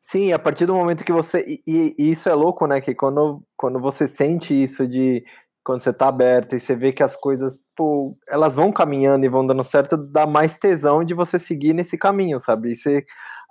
[0.00, 1.44] Sim, a partir do momento que você.
[1.66, 2.80] E, e, isso é louco, né?
[2.80, 5.24] Que quando, quando você sente isso de.
[5.64, 9.28] Quando você tá aberto e você vê que as coisas, pô, elas vão caminhando e
[9.28, 12.70] vão dando certo, dá mais tesão de você seguir nesse caminho, sabe?
[12.70, 13.04] E você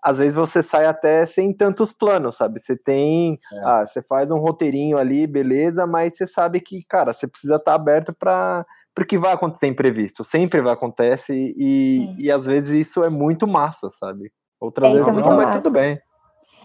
[0.05, 2.61] às vezes você sai até sem tantos planos, sabe?
[2.61, 3.59] Você tem, é.
[3.65, 7.71] ah, você faz um roteirinho ali, beleza, mas você sabe que, cara, você precisa estar
[7.71, 8.63] tá aberto para
[8.95, 13.89] porque vai acontecer imprevisto, sempre vai acontecer e, e às vezes isso é muito massa,
[13.99, 14.31] sabe?
[14.59, 15.99] Outras é, vezes é não, mas tudo bem.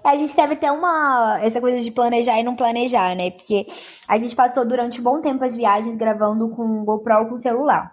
[0.05, 1.41] É, a gente deve ter uma.
[1.43, 3.33] Essa coisa de planejar e não planejar, né?
[3.33, 3.67] Porque
[4.09, 7.93] a gente passou durante um bom tempo as viagens gravando com GoPro ou com celular.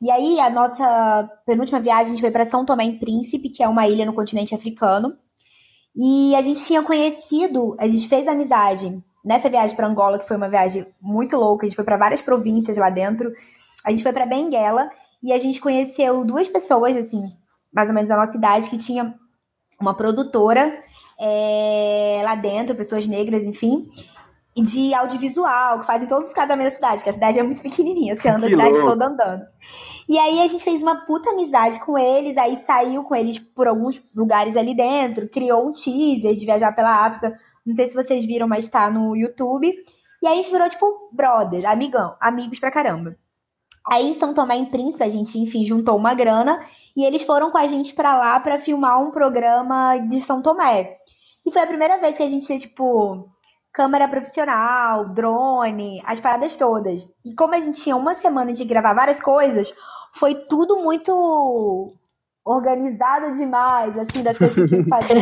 [0.00, 3.62] E aí, a nossa penúltima viagem, a gente foi para São Tomé em Príncipe, que
[3.62, 5.16] é uma ilha no continente africano.
[5.94, 10.36] E a gente tinha conhecido, a gente fez amizade nessa viagem para Angola, que foi
[10.36, 11.64] uma viagem muito louca.
[11.64, 13.32] A gente foi para várias províncias lá dentro.
[13.84, 14.90] A gente foi para Benguela
[15.22, 17.22] e a gente conheceu duas pessoas, assim,
[17.72, 19.14] mais ou menos da nossa idade, que tinha
[19.80, 20.82] uma produtora
[21.20, 23.88] é, lá dentro, pessoas negras, enfim
[24.54, 28.14] de audiovisual, que fazem todos os casamentos da cidade, que a cidade é muito pequenininha,
[28.14, 29.46] você anda a cidade toda andando.
[30.08, 33.66] E aí a gente fez uma puta amizade com eles, aí saiu com eles por
[33.66, 37.38] alguns lugares ali dentro, criou um teaser de viajar pela África.
[37.64, 39.72] Não sei se vocês viram, mas tá no YouTube.
[40.22, 43.16] E aí a gente virou, tipo, brother, amigão, amigos pra caramba.
[43.86, 46.64] Aí em São Tomé em Príncipe, a gente, enfim, juntou uma grana
[46.96, 50.98] e eles foram com a gente pra lá pra filmar um programa de São Tomé.
[51.44, 53.28] E foi a primeira vez que a gente, tipo,
[53.72, 57.08] câmera profissional, drone, as paradas todas.
[57.24, 59.74] E como a gente tinha uma semana de gravar várias coisas,
[60.14, 61.92] foi tudo muito
[62.44, 65.14] organizado demais, assim, das coisas que tinha que fazer.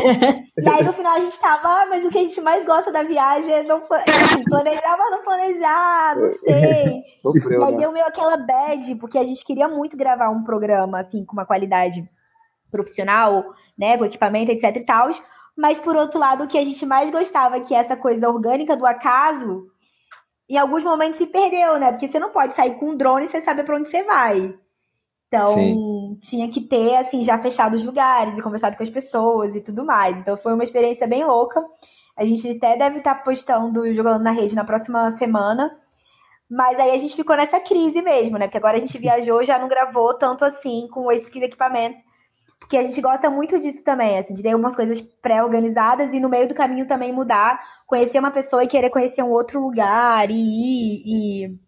[0.58, 2.90] e aí no final a gente tava, ah, mas o que a gente mais gosta
[2.90, 7.02] da viagem é não assim, planejar, mas não planejar, não sei.
[7.22, 7.78] Sofreu, e aí né?
[7.78, 11.44] deu meio aquela bad, porque a gente queria muito gravar um programa, assim, com uma
[11.44, 12.08] qualidade
[12.70, 13.44] profissional,
[13.78, 15.10] né, com equipamento, etc e tal,
[15.56, 18.76] mas por outro lado, o que a gente mais gostava, que é essa coisa orgânica
[18.76, 19.66] do acaso,
[20.48, 21.92] em alguns momentos se perdeu, né?
[21.92, 24.58] Porque você não pode sair com um drone e você saber para onde você vai.
[25.30, 26.18] Então, Sim.
[26.20, 29.84] tinha que ter, assim, já fechado os lugares e conversado com as pessoas e tudo
[29.84, 30.16] mais.
[30.16, 31.64] Então, foi uma experiência bem louca.
[32.16, 35.70] A gente até deve estar tá postando, jogando na rede na próxima semana.
[36.50, 38.48] Mas aí a gente ficou nessa crise mesmo, né?
[38.48, 42.02] Porque agora a gente viajou, já não gravou tanto assim com esses equipamentos
[42.68, 46.28] que a gente gosta muito disso também, assim, de ter algumas coisas pré-organizadas e no
[46.28, 50.34] meio do caminho também mudar, conhecer uma pessoa e querer conhecer um outro lugar e
[50.34, 51.58] ir, e,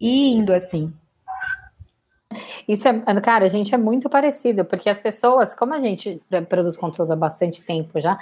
[0.00, 0.94] e indo, assim.
[2.66, 6.76] Isso é, cara, a gente é muito parecido, porque as pessoas, como a gente produz
[6.76, 8.16] conteúdo há bastante tempo já,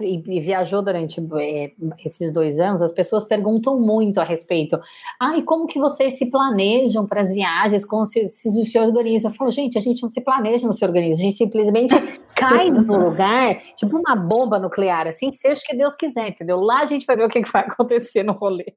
[0.00, 1.72] e, viajou durante é,
[2.04, 4.78] esses dois anos, as pessoas perguntam muito a respeito.
[5.18, 7.84] Ah, e como que vocês se planejam para as viagens?
[7.84, 9.28] Como se, se se organiza?
[9.28, 11.94] Eu falo, gente, a gente não se planeja, não se organiza, a gente simplesmente
[12.34, 16.60] cai no lugar, tipo uma bomba nuclear, assim, seja o que Deus quiser, entendeu?
[16.60, 18.74] Lá a gente vai ver o que, que vai acontecer no rolê.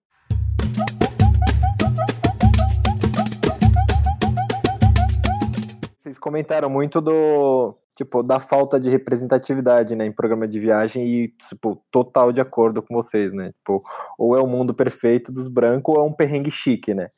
[6.14, 11.28] Vocês comentaram muito do tipo da falta de representatividade, né, em programa de viagem e
[11.50, 13.52] tipo total de acordo com vocês, né?
[13.54, 13.84] Tipo,
[14.18, 17.10] ou é o mundo perfeito dos brancos ou é um perrengue chique, né?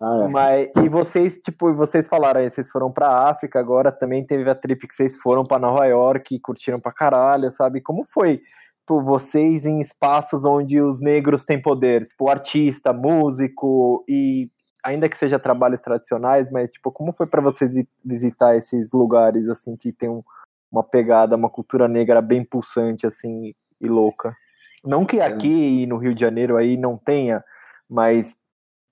[0.00, 0.28] Ah, é.
[0.28, 4.54] Mas e vocês, tipo, vocês falaram aí, vocês foram para África, agora também teve a
[4.54, 7.80] trip que vocês foram para Nova York e curtiram pra caralho, sabe?
[7.80, 8.40] Como foi?
[8.80, 14.50] Tipo, vocês em espaços onde os negros têm poder, tipo, artista, músico e
[14.84, 19.48] ainda que seja trabalhos tradicionais, mas tipo, como foi para vocês vi visitar esses lugares
[19.48, 20.22] assim que tem um,
[20.70, 24.36] uma pegada, uma cultura negra bem pulsante assim e louca?
[24.84, 27.42] Não que aqui no Rio de Janeiro aí não tenha,
[27.88, 28.36] mas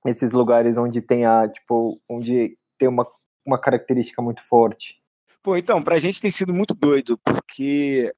[0.06, 3.06] esses lugares onde tem a, tipo, onde tem uma,
[3.46, 5.00] uma característica muito forte.
[5.42, 8.12] Pô, então, pra gente tem sido muito doido, porque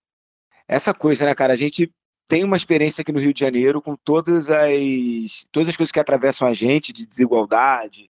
[0.68, 1.92] essa coisa, né, cara, a gente
[2.26, 6.00] tem uma experiência aqui no Rio de Janeiro com todas as, todas as coisas que
[6.00, 8.10] atravessam a gente, de desigualdade,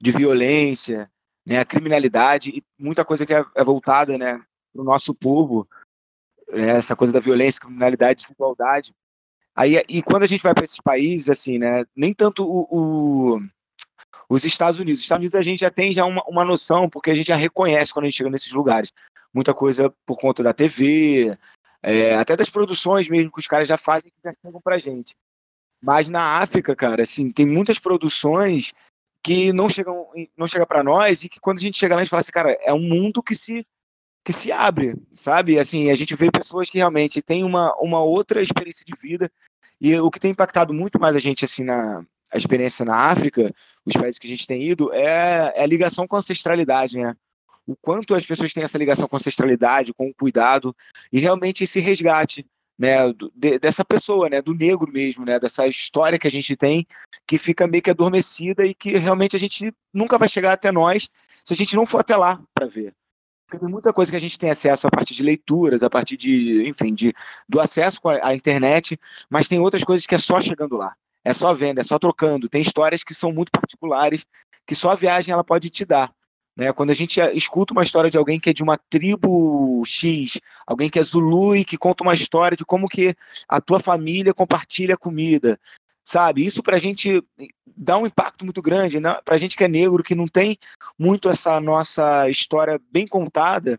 [0.00, 1.10] de violência,
[1.46, 4.40] né, a criminalidade e muita coisa que é, é voltada né,
[4.72, 5.68] para o nosso povo,
[6.48, 8.94] né, essa coisa da violência, criminalidade, desigualdade.
[9.54, 13.40] Aí, e quando a gente vai para esses países, assim, né, nem tanto o, o,
[14.28, 15.00] os Estados Unidos.
[15.00, 17.36] Os Estados Unidos a gente já tem já uma, uma noção, porque a gente já
[17.36, 18.92] reconhece quando a gente chega nesses lugares.
[19.34, 21.36] Muita coisa por conta da TV,
[21.82, 25.14] é, até das produções mesmo que os caras já fazem que já chegam pra gente.
[25.82, 28.72] Mas na África, cara, assim, tem muitas produções
[29.22, 32.04] que não chegam não chega para nós e que quando a gente chega lá a
[32.04, 33.66] gente fala assim, cara, é um mundo que se
[34.24, 35.58] que se abre, sabe?
[35.58, 39.30] Assim, a gente vê pessoas que realmente têm uma, uma outra experiência de vida
[39.80, 43.52] e o que tem impactado muito mais a gente assim na a experiência na África,
[43.84, 47.16] os países que a gente tem ido, é, é a ligação com a ancestralidade, né?
[47.66, 50.74] O quanto as pessoas têm essa ligação com a ancestralidade, com o cuidado,
[51.12, 52.46] e realmente esse resgate
[52.78, 56.86] né, de, dessa pessoa, né, do negro mesmo, né, dessa história que a gente tem,
[57.26, 61.08] que fica meio que adormecida e que realmente a gente nunca vai chegar até nós
[61.44, 62.94] se a gente não for até lá para ver.
[63.46, 66.16] Porque tem muita coisa que a gente tem acesso a partir de leituras, a partir
[66.16, 67.12] de, enfim, de,
[67.48, 70.94] do acesso à internet, mas tem outras coisas que é só chegando lá.
[71.22, 72.48] É só vendo, é só trocando.
[72.48, 74.24] Tem histórias que são muito particulares,
[74.66, 76.10] que só a viagem ela pode te dar.
[76.56, 76.72] Né?
[76.72, 80.88] Quando a gente escuta uma história de alguém que é de uma tribo X, alguém
[80.88, 83.14] que é Zulu e que conta uma história de como que
[83.48, 85.58] a tua família compartilha comida,
[86.04, 86.44] sabe?
[86.44, 87.22] Isso para a gente
[87.76, 89.16] dá um impacto muito grande, né?
[89.24, 90.58] para a gente que é negro, que não tem
[90.98, 93.78] muito essa nossa história bem contada,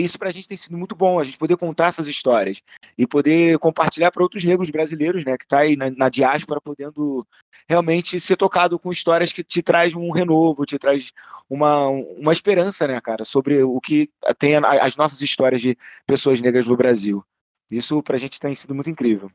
[0.00, 2.62] isso para a gente tem sido muito bom, a gente poder contar essas histórias
[2.96, 7.26] e poder compartilhar para outros negros brasileiros, né, que está aí na, na, diáspora, podendo
[7.68, 11.12] realmente ser tocado com histórias que te traz um renovo, te traz
[11.48, 15.76] uma, uma esperança, né, cara, sobre o que tem as nossas histórias de
[16.06, 17.24] pessoas negras no Brasil.
[17.70, 19.30] Isso para a gente tem sido muito incrível.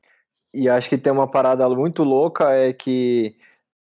[0.54, 3.36] E acho que tem uma parada muito louca é que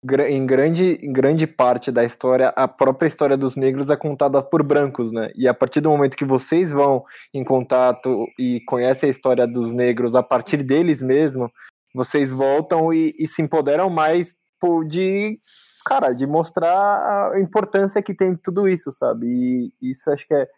[0.02, 4.62] em grande, em grande parte da história, a própria história dos negros é contada por
[4.62, 5.30] brancos, né?
[5.34, 9.72] E a partir do momento que vocês vão em contato e conhecem a história dos
[9.72, 11.52] negros a partir deles mesmo,
[11.94, 14.36] vocês voltam e, e se empoderam mais
[14.86, 15.38] de,
[15.84, 19.26] cara, de mostrar a importância que tem tudo isso, sabe?
[19.82, 20.48] E isso acho que é,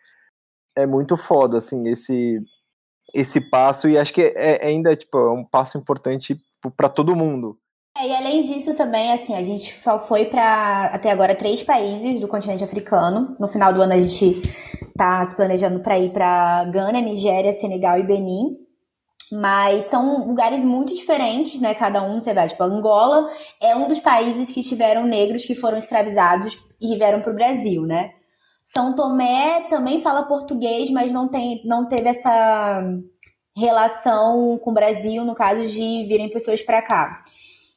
[0.77, 2.41] é muito foda, assim, esse,
[3.13, 6.37] esse passo, e acho que é, é ainda, tipo, é um passo importante
[6.77, 7.59] para todo mundo
[8.03, 12.21] é, e além disso também, assim, a gente só foi para até agora três países
[12.21, 13.37] do continente africano.
[13.39, 14.43] No final do ano a gente
[14.97, 18.57] tá se planejando para ir para Gana, Nigéria, Senegal e Benin.
[19.31, 21.75] Mas são lugares muito diferentes, né?
[21.75, 25.79] Cada um, você vai, tipo, Angola é um dos países que tiveram negros que foram
[25.79, 28.11] escravizados e vieram para o Brasil, né?
[28.63, 32.83] São Tomé também fala português, mas não, tem, não teve essa
[33.57, 37.25] relação com o Brasil, no caso de virem pessoas para cá.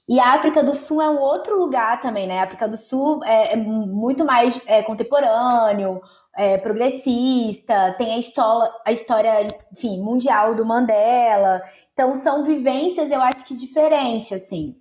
[0.07, 2.39] E a África do Sul é um outro lugar também, né?
[2.39, 5.99] A África do Sul é, é muito mais é, contemporâneo,
[6.35, 11.61] é, progressista, tem a história, a história, enfim, mundial do Mandela.
[11.93, 14.75] Então são vivências, eu acho que diferentes, assim.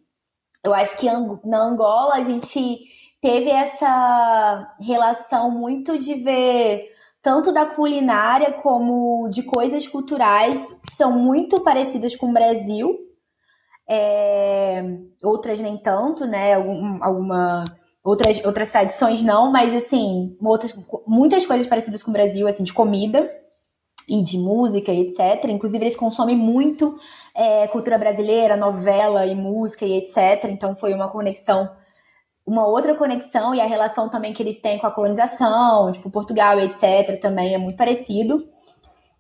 [0.63, 1.07] Eu acho que
[1.45, 2.85] na Angola a gente
[3.21, 11.13] teve essa relação muito de ver tanto da culinária como de coisas culturais que são
[11.13, 12.99] muito parecidas com o Brasil
[13.89, 14.83] é,
[15.23, 16.55] outras nem tanto, né?
[16.55, 17.65] Algum, alguma
[18.03, 20.75] outras, outras tradições não, mas assim, outras,
[21.07, 23.31] muitas coisas parecidas com o Brasil, assim, de comida
[24.07, 25.45] e de música etc.
[25.47, 26.99] Inclusive, eles consomem muito
[27.35, 30.45] é, cultura brasileira, novela e música e etc.
[30.45, 31.71] Então, foi uma conexão,
[32.47, 36.61] uma outra conexão, e a relação também que eles têm com a colonização, tipo, Portugal
[36.61, 37.19] etc.
[37.21, 38.47] também é muito parecido.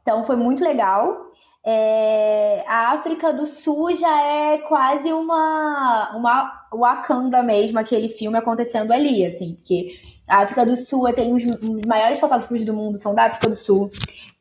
[0.03, 1.34] Então, foi muito legal.
[1.66, 8.92] É, a África do Sul já é quase uma, uma Wakanda mesmo, aquele filme acontecendo
[8.92, 9.98] ali, assim, porque
[10.29, 13.57] a África do Sul tem os, os maiores fotógrafos do mundo, são da África do
[13.57, 13.90] Sul,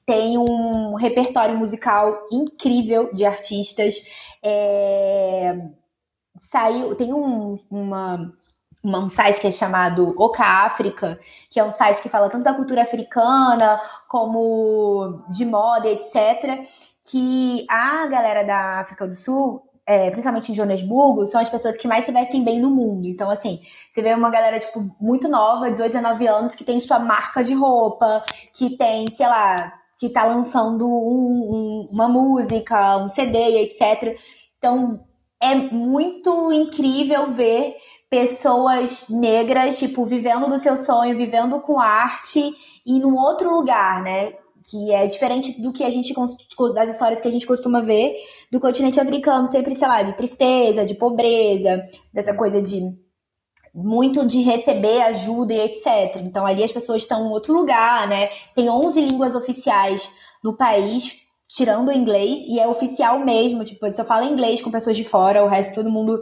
[0.05, 3.95] tem um repertório musical incrível de artistas.
[4.43, 5.55] É,
[6.39, 8.33] saiu, tem um, uma,
[8.83, 11.19] um site que é chamado Oca África,
[11.49, 16.67] que é um site que fala tanto da cultura africana como de moda, etc
[17.09, 21.87] que a galera da África do Sul, é, principalmente em Joanesburgo, são as pessoas que
[21.87, 23.05] mais se vestem bem no mundo.
[23.07, 23.59] Então, assim,
[23.91, 27.53] você vê uma galera, tipo, muito nova, 18, 19 anos, que tem sua marca de
[27.53, 34.17] roupa, que tem, sei lá, que tá lançando um, um, uma música, um CD, etc.
[34.57, 35.03] Então,
[35.41, 37.75] é muito incrível ver
[38.13, 42.53] pessoas negras, tipo, vivendo do seu sonho, vivendo com arte
[42.85, 44.33] e num outro lugar, né?
[44.69, 46.13] que é diferente do que a gente
[46.75, 48.13] das histórias que a gente costuma ver
[48.51, 52.93] do continente africano, sempre, sei lá, de tristeza, de pobreza, dessa coisa de
[53.73, 56.21] muito de receber ajuda e etc.
[56.23, 58.29] Então ali as pessoas estão em outro lugar, né?
[58.53, 60.09] Tem 11 línguas oficiais
[60.41, 61.17] no país,
[61.49, 65.43] tirando o inglês, e é oficial mesmo, tipo, só fala inglês com pessoas de fora,
[65.43, 66.21] o resto todo mundo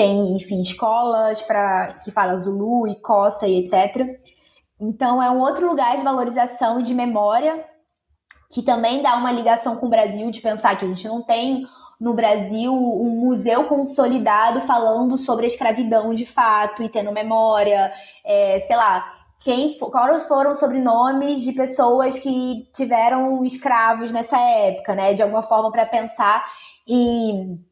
[0.00, 4.18] tem, enfim, escolas para que fala Zulu e Kossa e etc.
[4.80, 7.62] Então é um outro lugar de valorização e de memória
[8.50, 11.66] que também dá uma ligação com o Brasil, de pensar que a gente não tem
[12.00, 17.92] no Brasil um museu consolidado falando sobre a escravidão de fato e tendo memória,
[18.24, 19.06] é, sei lá,
[19.44, 25.12] quem quais foram sobrenomes de pessoas que tiveram escravos nessa época, né?
[25.12, 26.42] De alguma forma para pensar
[26.88, 27.62] em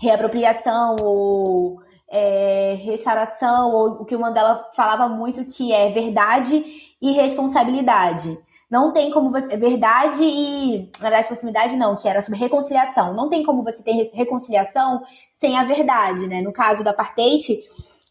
[0.00, 6.64] reapropriação ou é, restauração, ou o que o Mandela falava muito, que é verdade
[7.00, 8.38] e responsabilidade.
[8.70, 9.56] Não tem como você.
[9.56, 10.90] Verdade e.
[10.98, 13.14] Na verdade, proximidade não, que era sobre reconciliação.
[13.14, 16.40] Não tem como você ter reconciliação sem a verdade, né?
[16.40, 17.62] No caso do apartheid,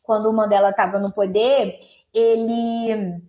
[0.03, 1.75] quando o Mandela estava no poder,
[2.13, 3.21] ele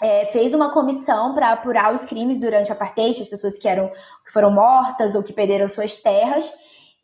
[0.00, 3.90] é, fez uma comissão para apurar os crimes durante o apartheid, as pessoas que, eram,
[4.24, 6.52] que foram mortas ou que perderam suas terras.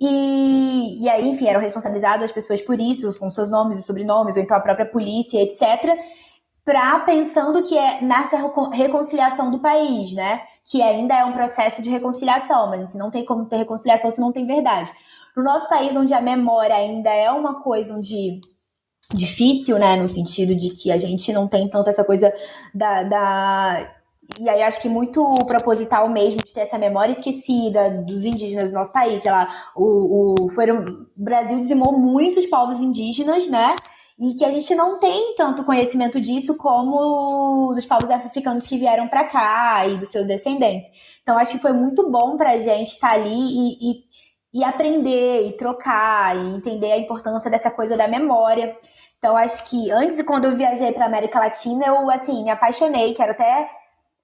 [0.01, 4.37] E, e aí, enfim, eram responsabilizadas as pessoas por isso, com seus nomes e sobrenomes,
[4.37, 5.97] ou então a própria polícia, etc
[6.65, 8.39] para pensando que é nessa
[8.73, 10.43] reconciliação do país, né?
[10.65, 14.21] Que ainda é um processo de reconciliação, mas assim, não tem como ter reconciliação se
[14.21, 14.91] não tem verdade.
[15.37, 18.41] No nosso país, onde a memória ainda é uma coisa onde
[19.13, 22.33] difícil, né, no sentido de que a gente não tem tanto essa coisa
[22.75, 23.94] da, da...
[24.39, 28.79] e aí acho que muito proposital mesmo de ter essa memória esquecida dos indígenas do
[28.79, 33.77] nosso país, sei lá, o, o, foram, o Brasil dizimou muitos povos indígenas, né,
[34.19, 39.09] e que a gente não tem tanto conhecimento disso como dos povos africanos que vieram
[39.09, 40.89] para cá e dos seus descendentes.
[41.23, 44.65] Então, acho que foi muito bom para a gente estar tá ali e, e, e,
[44.65, 48.77] aprender, e trocar, e entender a importância dessa coisa da memória.
[49.19, 53.33] Então, acho que antes, quando eu viajei para América Latina, eu, assim, me apaixonei, quero
[53.33, 53.69] até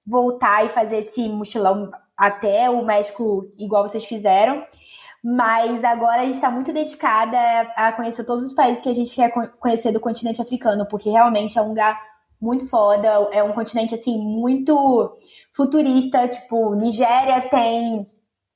[0.05, 4.65] voltar e fazer esse mochilão até o México, igual vocês fizeram.
[5.23, 7.37] Mas agora a gente está muito dedicada
[7.75, 11.57] a conhecer todos os países que a gente quer conhecer do continente africano, porque realmente
[11.57, 12.01] é um lugar
[12.41, 15.15] muito foda, é um continente assim muito
[15.53, 18.07] futurista, tipo, Nigéria tem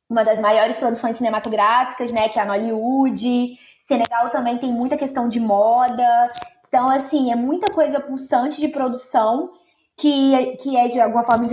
[0.09, 3.57] uma das maiores produções cinematográficas, né, que é a Nollywood.
[3.79, 6.31] Senegal também tem muita questão de moda.
[6.67, 9.51] Então, assim, é muita coisa pulsante de produção
[9.97, 11.47] que, que é de alguma forma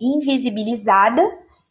[0.00, 1.22] invisibilizada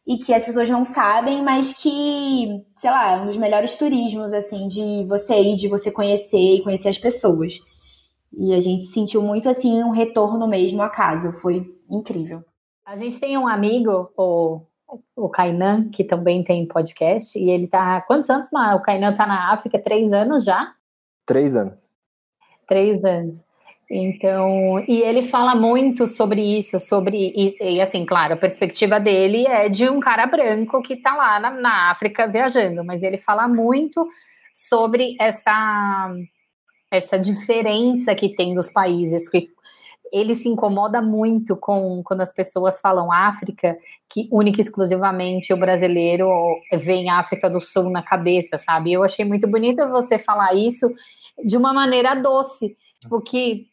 [0.07, 4.34] e que as pessoas não sabem, mas que, sei lá, é um dos melhores turismos,
[4.34, 7.60] assim, de você ir, de você conhecer e conhecer as pessoas.
[8.34, 11.32] E a gente sentiu muito, assim, um retorno mesmo a casa.
[11.34, 12.43] Foi incrível.
[12.86, 14.62] A gente tem um amigo, o,
[15.16, 18.01] o Kainan, que também tem podcast, e ele tá.
[18.01, 18.78] Quantos anos, mano?
[18.78, 20.74] O Kainan tá na África três anos já?
[21.26, 21.91] Três anos.
[22.68, 23.45] Três anos.
[23.91, 29.47] Então, e ele fala muito sobre isso, sobre, e, e, assim, claro, a perspectiva dele
[29.47, 33.47] é de um cara branco que tá lá na, na África viajando, mas ele fala
[33.47, 34.05] muito
[34.53, 36.13] sobre essa,
[36.91, 39.49] essa diferença que tem dos países, que
[40.13, 43.75] ele se incomoda muito com quando as pessoas falam África,
[44.07, 46.29] que única e exclusivamente o brasileiro
[46.73, 48.93] vem África do Sul na cabeça, sabe?
[48.93, 50.93] Eu achei muito bonito você falar isso
[51.43, 53.67] de uma maneira doce, tipo que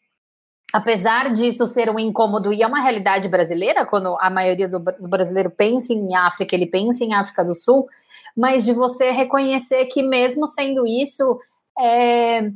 [0.73, 5.49] apesar disso ser um incômodo e é uma realidade brasileira, quando a maioria do, brasileiro
[5.49, 7.87] pensa em África, ele pensa em África do Sul,
[8.35, 11.39] mas de você reconhecer que mesmo sendo isso,
[11.79, 12.51] é,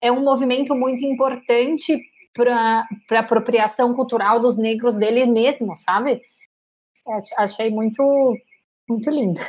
[0.00, 2.00] é um movimento muito importante
[2.32, 6.20] para a apropriação cultural dos negros dele mesmo, sabe?
[7.36, 8.02] Achei muito,
[8.88, 9.40] muito lindo.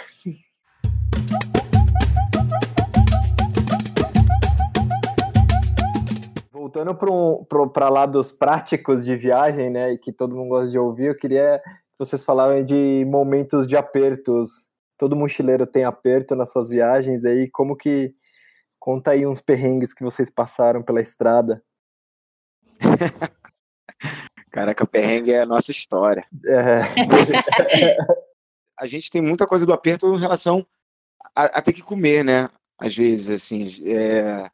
[6.68, 6.94] Voltando
[7.72, 11.62] para lados práticos de viagem, né, e que todo mundo gosta de ouvir, eu queria
[11.64, 14.68] que vocês falassem de momentos de apertos.
[14.98, 18.14] Todo mochileiro tem aperto nas suas viagens aí, como que
[18.78, 21.64] conta aí uns perrengues que vocês passaram pela estrada.
[24.52, 26.26] Caraca, o perrengue é a nossa história.
[26.46, 26.82] É.
[28.78, 30.66] a gente tem muita coisa do aperto em relação
[31.36, 32.50] a, a, ter que comer, né?
[32.78, 34.50] Às vezes, assim, é,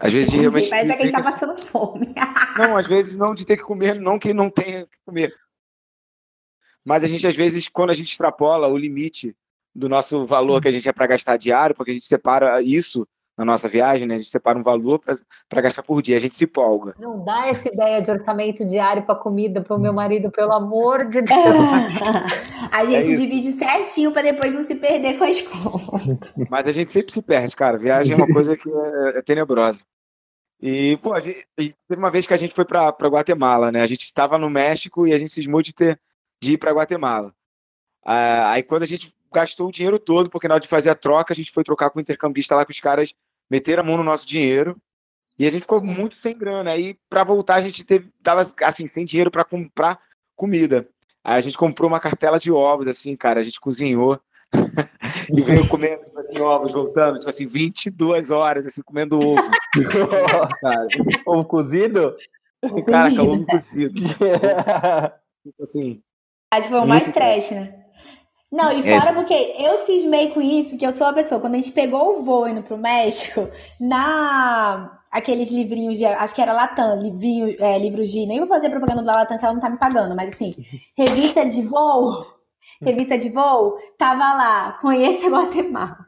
[0.00, 0.70] às vezes realmente.
[0.70, 2.14] Parece que a gente tá passando fome.
[2.56, 5.32] não, às vezes não de ter que comer, não que não tenha que comer.
[6.86, 9.36] Mas a gente, às vezes, quando a gente extrapola o limite
[9.74, 13.06] do nosso valor que a gente é para gastar diário, porque a gente separa isso
[13.36, 14.14] na nossa viagem, né?
[14.14, 15.00] A gente separa um valor
[15.48, 16.94] para gastar por dia, a gente se polga.
[16.98, 21.06] Não dá essa ideia de orçamento diário para comida para o meu marido, pelo amor
[21.06, 21.64] de Deus.
[22.70, 26.34] a gente é divide certinho para depois não se perder com as contas.
[26.50, 27.78] Mas a gente sempre se perde, cara.
[27.78, 29.80] Viagem é uma coisa que é, é tenebrosa.
[30.62, 33.80] E, pô, gente, teve uma vez que a gente foi para Guatemala, né?
[33.80, 35.98] A gente estava no México e a gente cismou de, ter,
[36.40, 37.34] de ir para Guatemala.
[38.04, 40.94] Ah, aí, quando a gente gastou o dinheiro todo, porque na hora de fazer a
[40.94, 43.14] troca, a gente foi trocar com o intercambista lá, que os caras
[43.48, 44.76] meteram a mão no nosso dinheiro.
[45.38, 46.72] E a gente ficou muito sem grana.
[46.72, 49.98] Aí, para voltar, a gente teve, tava assim, sem dinheiro para comprar
[50.36, 50.86] comida.
[51.24, 53.40] Aí a gente comprou uma cartela de ovos, assim, cara.
[53.40, 54.20] A gente cozinhou.
[55.32, 59.50] E veio comendo tipo assim, ovos, voltando, tipo assim, 22 horas, assim, comendo ovo.
[60.60, 60.88] cara.
[61.26, 62.16] Ovo cozido?
[62.86, 63.94] Caraca, ovo cozido.
[65.42, 66.02] tipo assim.
[66.52, 67.80] Acho que foi o mais trash, né?
[68.50, 71.56] Não, e fora porque eu cismei com isso, porque eu sou a pessoa, quando a
[71.58, 73.48] gente pegou o voo indo pro México,
[73.80, 78.70] na aqueles livrinhos de, acho que era Latam, livrinho, é, livros de, nem vou fazer
[78.70, 80.54] propaganda da Latam que ela não tá me pagando, mas assim,
[80.96, 82.26] revista de voo,
[82.82, 86.06] revista de voo, tava lá, conheça Guatemala.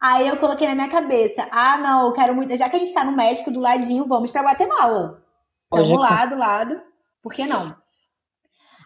[0.00, 2.94] Aí eu coloquei na minha cabeça, ah não, eu quero muito, já que a gente
[2.94, 5.22] tá no México do ladinho, vamos pra Guatemala.
[5.70, 6.80] Vamos lá, do lado,
[7.22, 7.74] por que não?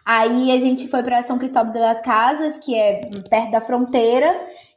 [0.05, 4.29] Aí a gente foi para São Cristóvão das Casas, que é perto da fronteira,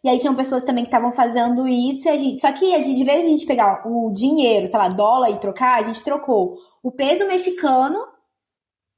[0.03, 3.05] e aí tinham pessoas também que estavam fazendo isso, gente, só que a gente, de
[3.05, 6.93] vez a gente pegar o dinheiro, sei lá, dólar e trocar, a gente trocou o
[6.93, 8.07] peso mexicano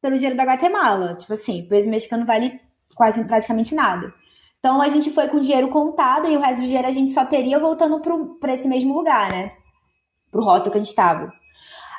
[0.01, 1.14] pelo dinheiro da Guatemala.
[1.14, 2.61] Tipo assim, o peso mexicano vale
[3.01, 4.12] quase praticamente nada.
[4.59, 7.24] Então a gente foi com dinheiro contado e o resto do dinheiro a gente só
[7.24, 7.98] teria voltando
[8.38, 9.53] para esse mesmo lugar, né?
[10.30, 11.32] Pro hostel que a gente tava.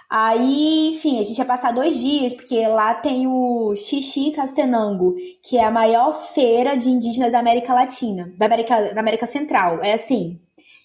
[0.08, 5.58] Aí, enfim, a gente ia passar dois dias, porque lá tem o Xixi Castenango, que
[5.58, 9.80] é a maior feira de indígenas da América Latina, da América, da América Central.
[9.82, 10.40] É assim.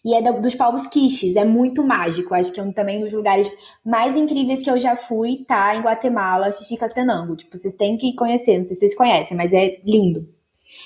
[0.06, 2.32] E é dos povos quiches, é muito mágico.
[2.32, 3.50] Acho que é um, também um dos lugares
[3.84, 5.74] mais incríveis que eu já fui, tá?
[5.74, 7.34] Em Guatemala, Xixi Castenango.
[7.34, 10.28] Tipo, vocês têm que conhecer, não sei se vocês conhecem, mas é lindo.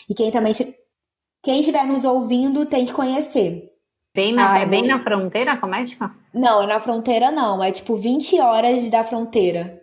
[0.08, 0.54] E quem também.
[1.42, 3.70] Quem estiver nos ouvindo tem que conhecer.
[4.14, 6.10] Bem na, ah, é bem na fronteira com a México?
[6.32, 7.62] Não, na fronteira não.
[7.62, 9.79] É tipo 20 horas da fronteira.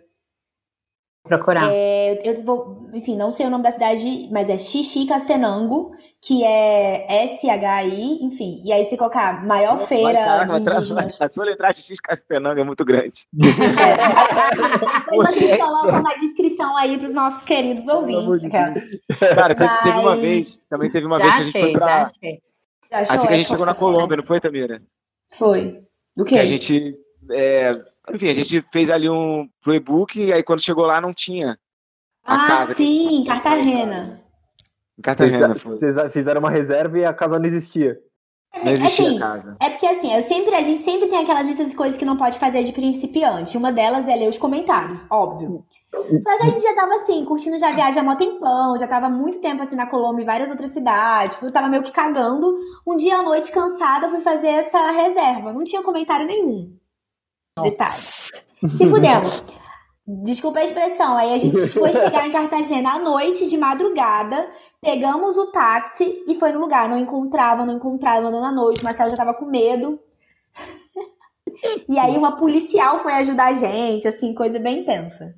[1.28, 1.70] Procurar.
[1.72, 6.42] É, eu vou, enfim, não sei o nome da cidade, mas é Xixi Castenango, que
[6.42, 8.62] é S-H-I, enfim.
[8.64, 11.20] E aí se colocar maior feira de indígenas.
[11.22, 13.26] A sua letra Xixi Castenango é muito grande.
[13.78, 15.14] É.
[15.14, 18.50] Vocês colocam na descrição aí para os nossos queridos ouvintes.
[18.50, 18.74] Cara,
[19.34, 22.02] cara teve, teve, uma vez, também teve uma já vez que a gente foi pra...
[22.90, 24.82] Achou, assim que a gente chegou na Colômbia, não foi, Tamira?
[25.30, 25.82] Foi.
[26.16, 26.36] Do quê?
[26.36, 26.98] Que a gente.
[27.30, 27.78] É,
[28.12, 31.58] enfim, a gente fez ali um pro e-book e aí quando chegou lá não tinha
[32.24, 32.74] a ah, casa.
[32.74, 34.22] sim, Cartagena.
[34.98, 35.54] Em Cartagena.
[35.54, 37.98] Vocês, vocês fizeram uma reserva e a casa não existia.
[38.64, 39.56] Não existia assim, casa.
[39.60, 42.16] É porque assim, eu sempre, a gente sempre tem aquelas listas de coisas que não
[42.16, 43.56] pode fazer de principiante.
[43.56, 45.64] Uma delas é ler os comentários, óbvio.
[45.92, 49.08] Só que a gente já tava assim, curtindo já viagem há mó tempão, já tava
[49.08, 51.40] muito tempo assim na Colômbia e várias outras cidades.
[51.40, 52.54] Eu tava meio que cagando.
[52.86, 55.52] Um dia à noite, cansada, fui fazer essa reserva.
[55.52, 56.76] Não tinha comentário nenhum.
[57.58, 57.70] Nossa.
[57.70, 58.76] Detalhe.
[58.76, 59.44] Se pudermos.
[60.06, 61.16] Desculpa a expressão.
[61.16, 64.50] Aí a gente foi chegar em Cartagena à noite, de madrugada,
[64.80, 66.88] pegamos o táxi e foi no lugar.
[66.88, 68.82] Não encontrava, não encontrava, andando à noite.
[68.82, 70.00] Marcelo já tava com medo.
[71.88, 75.34] e aí uma policial foi ajudar a gente, assim, coisa bem intensa.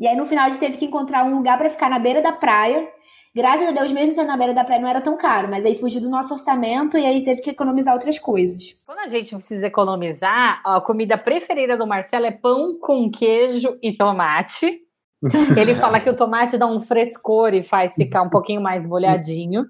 [0.00, 2.20] E aí no final a gente teve que encontrar um lugar para ficar na beira
[2.20, 2.88] da praia.
[3.34, 5.76] Graças a Deus, mesmo sendo na beira da praia, não era tão caro, mas aí
[5.76, 8.74] fugiu do nosso orçamento e aí teve que economizar outras coisas.
[8.86, 13.92] Quando a gente precisa economizar, a comida preferida do Marcelo é pão com queijo e
[13.92, 14.80] tomate.
[15.56, 19.66] Ele fala que o tomate dá um frescor e faz ficar um pouquinho mais molhadinho.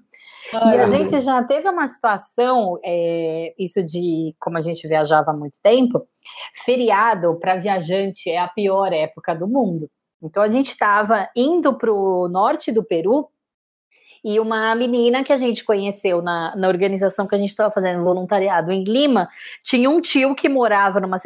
[0.53, 5.33] E a gente já teve uma situação, é, isso de como a gente viajava há
[5.33, 6.07] muito tempo,
[6.53, 9.89] feriado para viajante é a pior época do mundo.
[10.21, 13.27] Então a gente estava indo para o norte do Peru
[14.23, 18.03] e uma menina que a gente conheceu na, na organização que a gente estava fazendo
[18.03, 19.25] voluntariado em Lima
[19.63, 21.17] tinha um tio que morava numa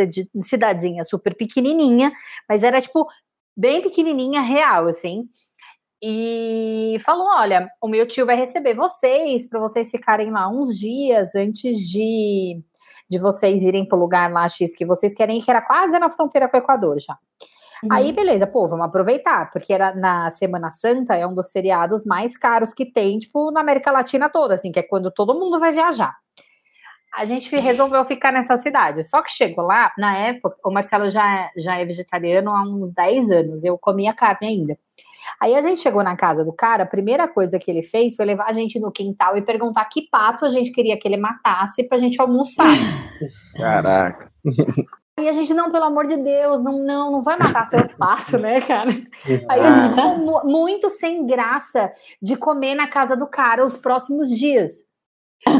[0.42, 2.12] cidadezinha super pequenininha,
[2.48, 3.08] mas era tipo
[3.56, 5.28] bem pequenininha, real, assim.
[6.02, 11.34] E falou: Olha, o meu tio vai receber vocês para vocês ficarem lá uns dias
[11.34, 12.62] antes de,
[13.10, 16.10] de vocês irem para o lugar lá X que vocês querem, que era quase na
[16.10, 17.18] fronteira com o Equador já.
[17.84, 17.90] Uhum.
[17.92, 22.38] Aí, beleza, pô, vamos aproveitar, porque era na Semana Santa é um dos feriados mais
[22.38, 25.74] caros que tem, tipo, na América Latina toda, assim, que é quando todo mundo vai
[25.74, 26.16] viajar.
[27.14, 29.04] A gente resolveu ficar nessa cidade.
[29.04, 33.30] Só que chegou lá, na época, o Marcelo já, já é vegetariano há uns 10
[33.30, 34.74] anos, eu comia carne ainda.
[35.40, 38.26] Aí a gente chegou na casa do cara, a primeira coisa que ele fez foi
[38.26, 41.84] levar a gente no quintal e perguntar que pato a gente queria que ele matasse
[41.88, 42.78] pra gente almoçar.
[43.58, 44.32] Caraca.
[45.20, 48.38] E a gente, não, pelo amor de Deus, não, não, não vai matar seu fato,
[48.38, 48.90] né, cara?
[49.48, 54.30] Aí a gente ficou muito sem graça de comer na casa do cara os próximos
[54.30, 54.84] dias.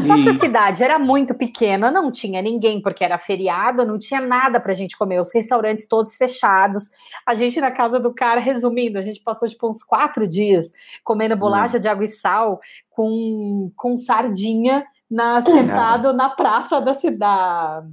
[0.00, 4.20] Só que a cidade era muito pequena, não tinha ninguém, porque era feriado, não tinha
[4.20, 6.90] nada pra gente comer, os restaurantes todos fechados.
[7.24, 10.72] A gente na casa do cara, resumindo, a gente passou tipo uns quatro dias
[11.04, 11.80] comendo bolacha hum.
[11.80, 17.86] de água e sal com, com sardinha na, sentado na praça da cidade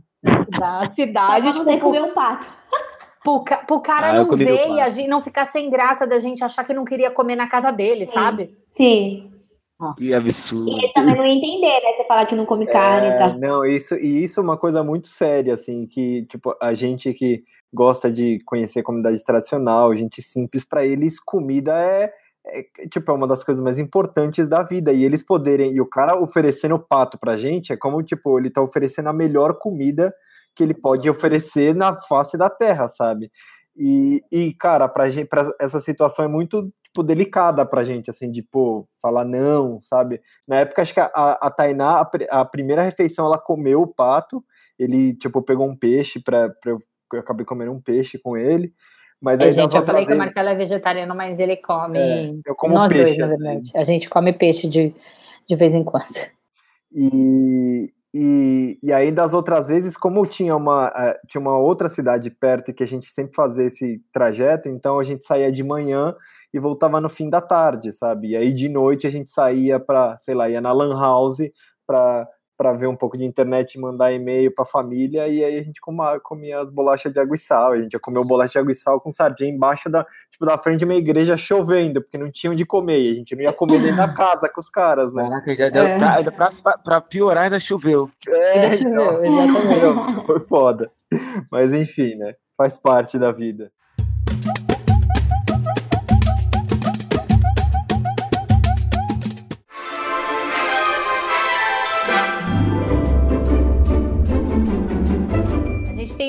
[0.59, 1.51] da cidade.
[1.51, 2.47] tipo, comer um pato.
[3.23, 6.43] Pro, pro cara ah, não ver e a gente não ficar sem graça da gente
[6.43, 8.13] achar que não queria comer na casa dele, Sim.
[8.13, 8.57] sabe?
[8.65, 9.31] Sim.
[9.79, 9.99] Nossa.
[9.99, 10.69] Que absurdo.
[10.69, 11.93] E ele também não ia entender, né?
[11.95, 13.39] Você falar que não come carne é, e tal.
[13.39, 17.43] Não, isso, e isso é uma coisa muito séria, assim, que, tipo, a gente que
[17.73, 22.11] gosta de conhecer comunidade tradicional, gente simples, para eles comida é,
[22.45, 24.93] é, tipo, é uma das coisas mais importantes da vida.
[24.93, 28.49] E eles poderem, e o cara oferecendo o pato pra gente, é como, tipo, ele
[28.51, 30.13] tá oferecendo a melhor comida
[30.55, 33.31] que ele pode oferecer na face da terra, sabe?
[33.75, 38.29] E, e cara, pra gente, pra essa situação é muito tipo, delicada pra gente, assim,
[38.29, 40.21] de, pô, falar não, sabe?
[40.47, 44.43] Na época, acho que a, a Tainá, a, a, primeira refeição, ela comeu o pato,
[44.77, 46.79] ele, tipo, pegou um peixe pra, pra eu,
[47.13, 48.73] eu acabei comendo um peixe com ele,
[49.21, 50.07] mas aí, gente, eu falei vezes...
[50.07, 51.99] que o Marcelo é vegetariano, mas ele come.
[51.99, 53.69] É, eu como Nós peixe, dois, na verdade.
[53.69, 53.77] Assim.
[53.77, 54.93] A gente come peixe de,
[55.47, 56.07] de vez em quando.
[56.91, 62.29] E, e, e aí, das outras vezes, como tinha uma, uh, tinha uma outra cidade
[62.29, 66.13] perto que a gente sempre fazia esse trajeto, então a gente saía de manhã
[66.53, 68.29] e voltava no fim da tarde, sabe?
[68.31, 71.39] E aí de noite a gente saía para, sei lá, ia na Lan House
[71.87, 72.27] para
[72.61, 75.63] para ver um pouco de internet e mandar e-mail para a família, e aí a
[75.63, 78.51] gente comia, comia as bolachas de água e sal, a gente ia comer o bolacha
[78.51, 82.03] de água e sal com sardinha embaixo da, tipo, da frente de uma igreja chovendo,
[82.03, 84.61] porque não tinha onde comer, e a gente não ia comer nem na casa com
[84.61, 85.23] os caras, né?
[85.23, 85.97] Caraca, já deu, é.
[86.29, 88.11] pra, pra, pra, piorar ainda choveu.
[88.27, 90.91] É, ainda choveu, então, exatamente, foi foda.
[91.51, 93.71] Mas enfim, né, faz parte da vida.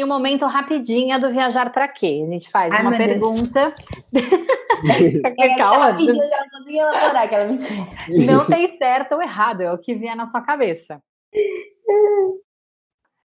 [0.02, 2.22] Tem um momento rapidinho do viajar para quê?
[2.24, 3.72] A gente faz Ai, uma pergunta.
[5.38, 5.96] é, Calma.
[8.08, 11.00] Não tem certo ou errado, é o que vier na sua cabeça.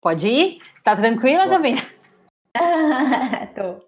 [0.01, 0.59] Pode ir?
[0.85, 1.75] Tá tranquila também?
[3.57, 3.85] Tô.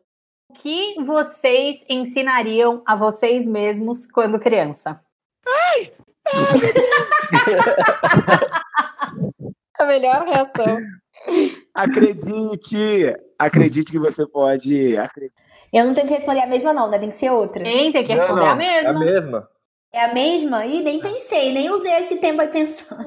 [0.51, 5.01] O que vocês ensinariam a vocês mesmos quando criança?
[5.47, 5.93] Ai!
[9.79, 10.79] a melhor reação.
[11.75, 13.17] Acredite!
[13.39, 14.97] Acredite que você pode.
[14.97, 15.35] Acredite.
[15.73, 16.99] Eu não tenho que responder a mesma, não, né?
[16.99, 17.65] Tem que ser outra.
[17.65, 18.89] Tem, tem que responder não, não, a mesma.
[18.89, 19.49] É a mesma.
[19.95, 20.67] É a mesma?
[20.67, 23.07] Ih, nem pensei, nem usei esse tempo aí pensando.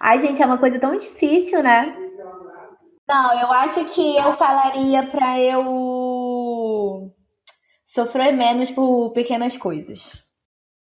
[0.00, 1.96] Ai, gente, é uma coisa tão difícil, né?
[3.08, 7.12] Não, eu acho que eu falaria pra eu
[7.86, 10.31] sofrer menos por pequenas coisas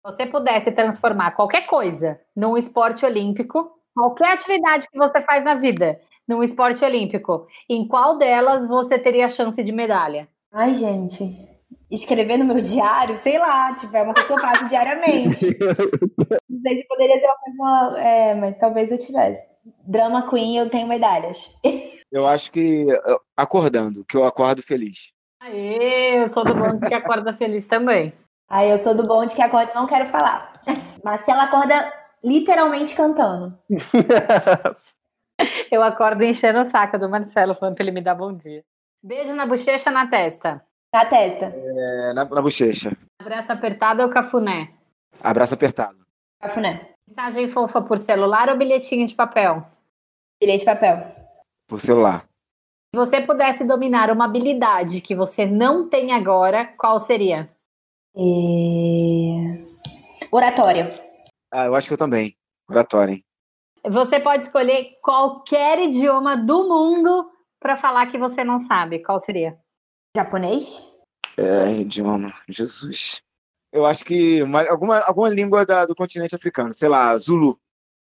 [0.07, 5.99] você pudesse transformar qualquer coisa num esporte olímpico, qualquer atividade que você faz na vida
[6.25, 10.27] num esporte olímpico, em qual delas você teria chance de medalha?
[10.53, 11.29] Ai, gente,
[11.91, 15.45] escrever no meu diário, sei lá, tipo, é uma coisa que eu faço diariamente.
[16.49, 19.45] Não sei se poderia ser uma coisa, é, mas talvez eu tivesse.
[19.85, 21.53] Drama Queen, eu tenho medalhas.
[22.09, 22.85] Eu acho que
[23.35, 25.11] acordando, que eu acordo feliz.
[25.41, 28.13] Aê, eu sou do mundo que acorda feliz também.
[28.49, 30.61] Aí eu sou do bonde que acorda e não quero falar.
[31.03, 31.93] Marcela acorda
[32.23, 33.57] literalmente cantando.
[35.71, 38.63] eu acordo enchendo o saco do Marcelo, falando pra ele me dar bom dia.
[39.03, 40.63] Beijo na bochecha, na testa.
[40.93, 41.45] Na testa.
[41.45, 42.91] É, na, na bochecha.
[43.21, 44.73] Abraço apertado ou cafuné?
[45.21, 45.97] Abraço apertado.
[46.41, 46.89] Cafuné.
[47.07, 49.65] Mensagem fofa por celular ou bilhetinho de papel?
[50.41, 51.05] Bilhete de papel.
[51.67, 52.23] Por celular.
[52.93, 57.49] Se você pudesse dominar uma habilidade que você não tem agora, qual seria?
[58.17, 59.67] É...
[60.31, 60.99] Oratória.
[61.51, 62.33] Ah, eu acho que eu também.
[62.69, 63.23] Oratória, hein?
[63.85, 68.99] Você pode escolher qualquer idioma do mundo para falar que você não sabe.
[68.99, 69.57] Qual seria?
[70.15, 70.87] Japonês?
[71.37, 72.33] É, idioma.
[72.49, 73.21] Jesus.
[73.71, 76.73] Eu acho que uma, alguma, alguma língua da, do continente africano.
[76.73, 77.59] Sei lá, Zulu.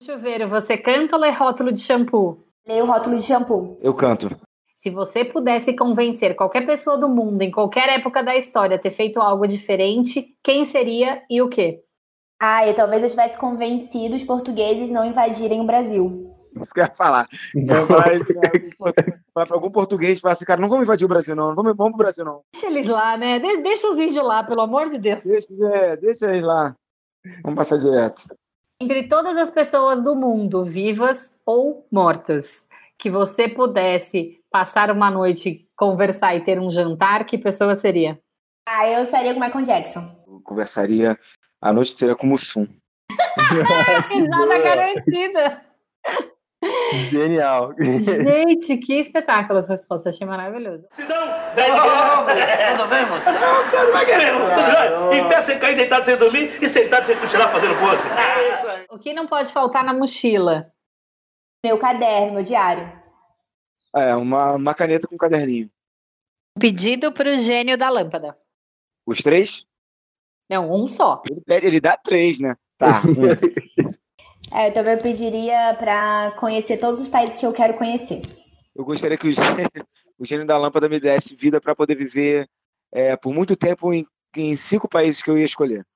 [0.03, 2.45] Chuveiro, você canta ou lê rótulo de shampoo?
[2.67, 3.79] Leio rótulo de shampoo.
[3.81, 4.29] Eu canto.
[4.81, 8.91] Se você pudesse convencer qualquer pessoa do mundo, em qualquer época da história, a ter
[8.91, 11.85] feito algo diferente, quem seria e o quê?
[12.41, 16.35] Ah, eu talvez eu tivesse convencido os portugueses não invadirem o Brasil.
[16.59, 17.29] Isso que eu ia falar.
[17.55, 18.07] Eu falar
[19.35, 21.49] para algum português, falar assim, cara, não vamos invadir o Brasil, não.
[21.49, 22.41] Não vamos, vamos pro Brasil, não.
[22.51, 23.39] Deixa eles lá, né?
[23.39, 25.23] Deixa, deixa os índios lá, pelo amor de Deus.
[25.23, 26.75] Deixa, é, deixa eles lá.
[27.43, 28.35] Vamos passar direto.
[28.81, 32.67] Entre todas as pessoas do mundo, vivas ou mortas,
[32.97, 38.19] que você pudesse passar uma noite, conversar e ter um jantar, que pessoa seria?
[38.69, 40.25] Ah, eu estaria com o Michael Jackson.
[40.27, 41.19] Eu conversaria
[41.61, 42.67] a noite inteira com o Mussum.
[44.11, 45.63] Risada garantida.
[47.11, 47.75] Genial.
[47.79, 50.11] Gente, que espetáculo essa resposta.
[50.11, 50.87] Achei maravilhoso.
[50.95, 53.25] Se não, daí Tudo bem, moço?
[53.25, 54.33] Não, cara, vai querer.
[54.33, 55.19] Tudo bem.
[55.19, 58.03] Em pé sem cair, deitado sem dormir e sentado sem cochilar fazendo pose.
[58.91, 60.71] O que não pode faltar na mochila?
[61.65, 63.00] Meu caderno, meu diário.
[63.95, 65.71] É, uma, uma caneta com um caderninho.
[66.59, 68.37] Pedido para o gênio da lâmpada.
[69.07, 69.67] Os três?
[70.49, 71.23] Não, um só.
[71.49, 72.57] Ele, ele dá três, né?
[72.77, 73.03] Tá.
[74.53, 78.23] é, eu também pediria para conhecer todos os países que eu quero conhecer.
[78.75, 79.69] Eu gostaria que o gênio,
[80.19, 82.49] o gênio da lâmpada me desse vida para poder viver
[82.93, 85.87] é, por muito tempo em, em cinco países que eu ia escolher.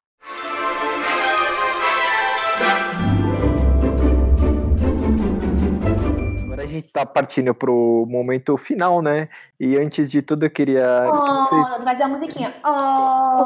[6.75, 9.29] Gente tá partindo pro momento final, né?
[9.59, 11.09] E antes de tudo eu queria.
[11.09, 11.85] Oh, vocês...
[11.85, 12.55] fazer a musiquinha.
[12.65, 13.45] Oh.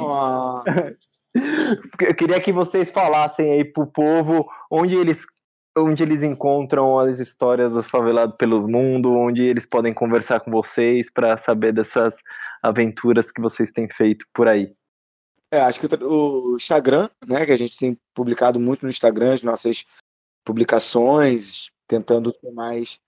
[0.00, 0.62] Oh.
[2.04, 5.24] eu queria que vocês falassem aí pro povo onde eles
[5.78, 11.10] onde eles encontram as histórias dos favelados pelo mundo, onde eles podem conversar com vocês
[11.10, 12.16] para saber dessas
[12.62, 14.70] aventuras que vocês têm feito por aí.
[15.50, 19.42] É, acho que o Instagram, né, que a gente tem publicado muito no Instagram as
[19.42, 19.84] nossas
[20.44, 22.98] publicações, tentando ter mais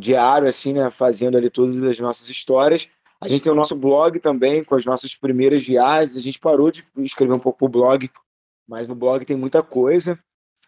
[0.00, 2.88] diário assim, né, fazendo ali todas as nossas histórias.
[3.20, 6.16] A gente tem o nosso blog também com as nossas primeiras viagens.
[6.16, 8.10] A gente parou de escrever um pouco o blog,
[8.68, 10.18] mas no blog tem muita coisa.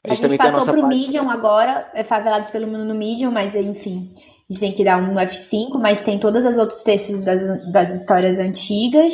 [0.04, 3.32] A gente, a gente passou para o Medium agora, é Favelados pelo Mundo no Medium,
[3.32, 4.14] mas enfim,
[4.48, 7.90] a gente tem que dar um F5, mas tem todas as outros textos das, das
[7.90, 9.12] histórias antigas.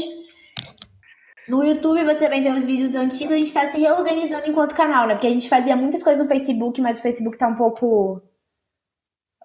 [1.48, 5.06] No YouTube você vai ver os vídeos antigos, a gente está se reorganizando enquanto canal,
[5.06, 5.14] né?
[5.14, 8.22] Porque a gente fazia muitas coisas no Facebook, mas o Facebook tá um pouco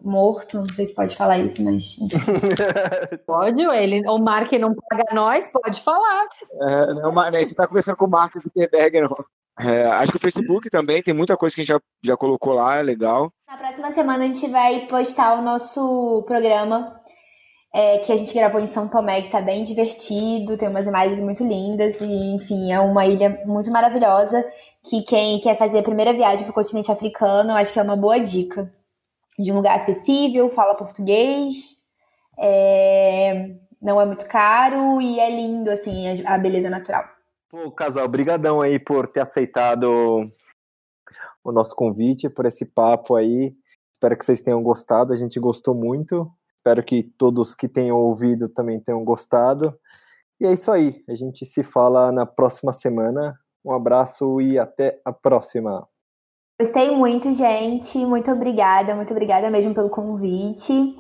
[0.01, 1.97] morto, não sei se pode falar isso, mas.
[3.25, 6.27] pode, ele, o Mark não paga nós, pode falar.
[6.61, 9.15] É, não, mas né, você tá conversando com o Mark Zuckerberg, não.
[9.59, 12.53] É, acho que o Facebook também tem muita coisa que a gente já, já colocou
[12.53, 13.29] lá, é legal.
[13.45, 16.98] Na próxima semana a gente vai postar o nosso programa
[17.73, 21.19] é, que a gente gravou em São Tomé, que tá bem divertido, tem umas imagens
[21.19, 24.43] muito lindas e, enfim, é uma ilha muito maravilhosa
[24.83, 27.95] que quem quer fazer a primeira viagem para o continente africano, acho que é uma
[27.95, 28.73] boa dica.
[29.37, 31.77] De um lugar acessível, fala português,
[32.37, 37.05] é, não é muito caro e é lindo, assim, a beleza natural.
[37.49, 40.29] Pô, casal, brigadão aí por ter aceitado
[41.43, 43.55] o nosso convite, por esse papo aí.
[43.93, 46.31] Espero que vocês tenham gostado, a gente gostou muito.
[46.59, 49.73] Espero que todos que tenham ouvido também tenham gostado.
[50.41, 53.39] E é isso aí, a gente se fala na próxima semana.
[53.63, 55.87] Um abraço e até a próxima.
[56.59, 57.97] Gostei muito, gente.
[58.05, 60.95] Muito obrigada, muito obrigada mesmo pelo convite.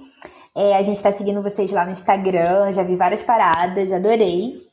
[0.55, 4.65] É, a gente está seguindo vocês lá no Instagram, já vi várias paradas, adorei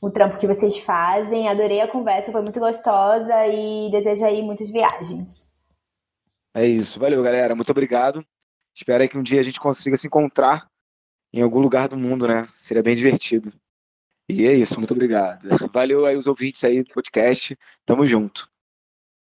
[0.00, 1.48] o trampo que vocês fazem.
[1.48, 5.48] Adorei a conversa, foi muito gostosa e desejo aí muitas viagens.
[6.52, 6.98] É isso.
[6.98, 7.54] Valeu, galera.
[7.54, 8.24] Muito obrigado.
[8.74, 10.66] Espero aí que um dia a gente consiga se encontrar
[11.32, 12.48] em algum lugar do mundo, né?
[12.52, 13.52] Seria bem divertido.
[14.28, 14.78] E é isso.
[14.78, 15.46] Muito obrigado.
[15.72, 17.56] Valeu aí os ouvintes aí do podcast.
[17.84, 18.48] Tamo junto.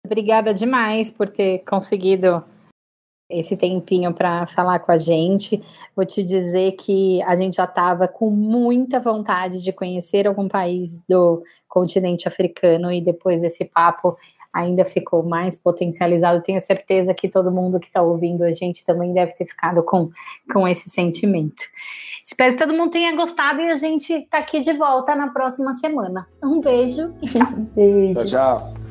[0.05, 2.45] Obrigada demais por ter conseguido
[3.33, 5.63] esse tempinho para falar com a gente.
[5.97, 11.03] Vou te dizer que a gente já estava com muita vontade de conhecer algum país
[11.09, 14.17] do continente africano e depois desse papo
[14.53, 16.43] ainda ficou mais potencializado.
[16.43, 20.11] Tenho certeza que todo mundo que está ouvindo a gente também deve ter ficado com,
[20.53, 21.65] com esse sentimento.
[22.23, 25.75] Espero que todo mundo tenha gostado e a gente está aqui de volta na próxima
[25.75, 26.27] semana.
[26.43, 27.15] Um beijo.
[27.75, 28.27] beijo.
[28.27, 28.82] Tchau, tchau.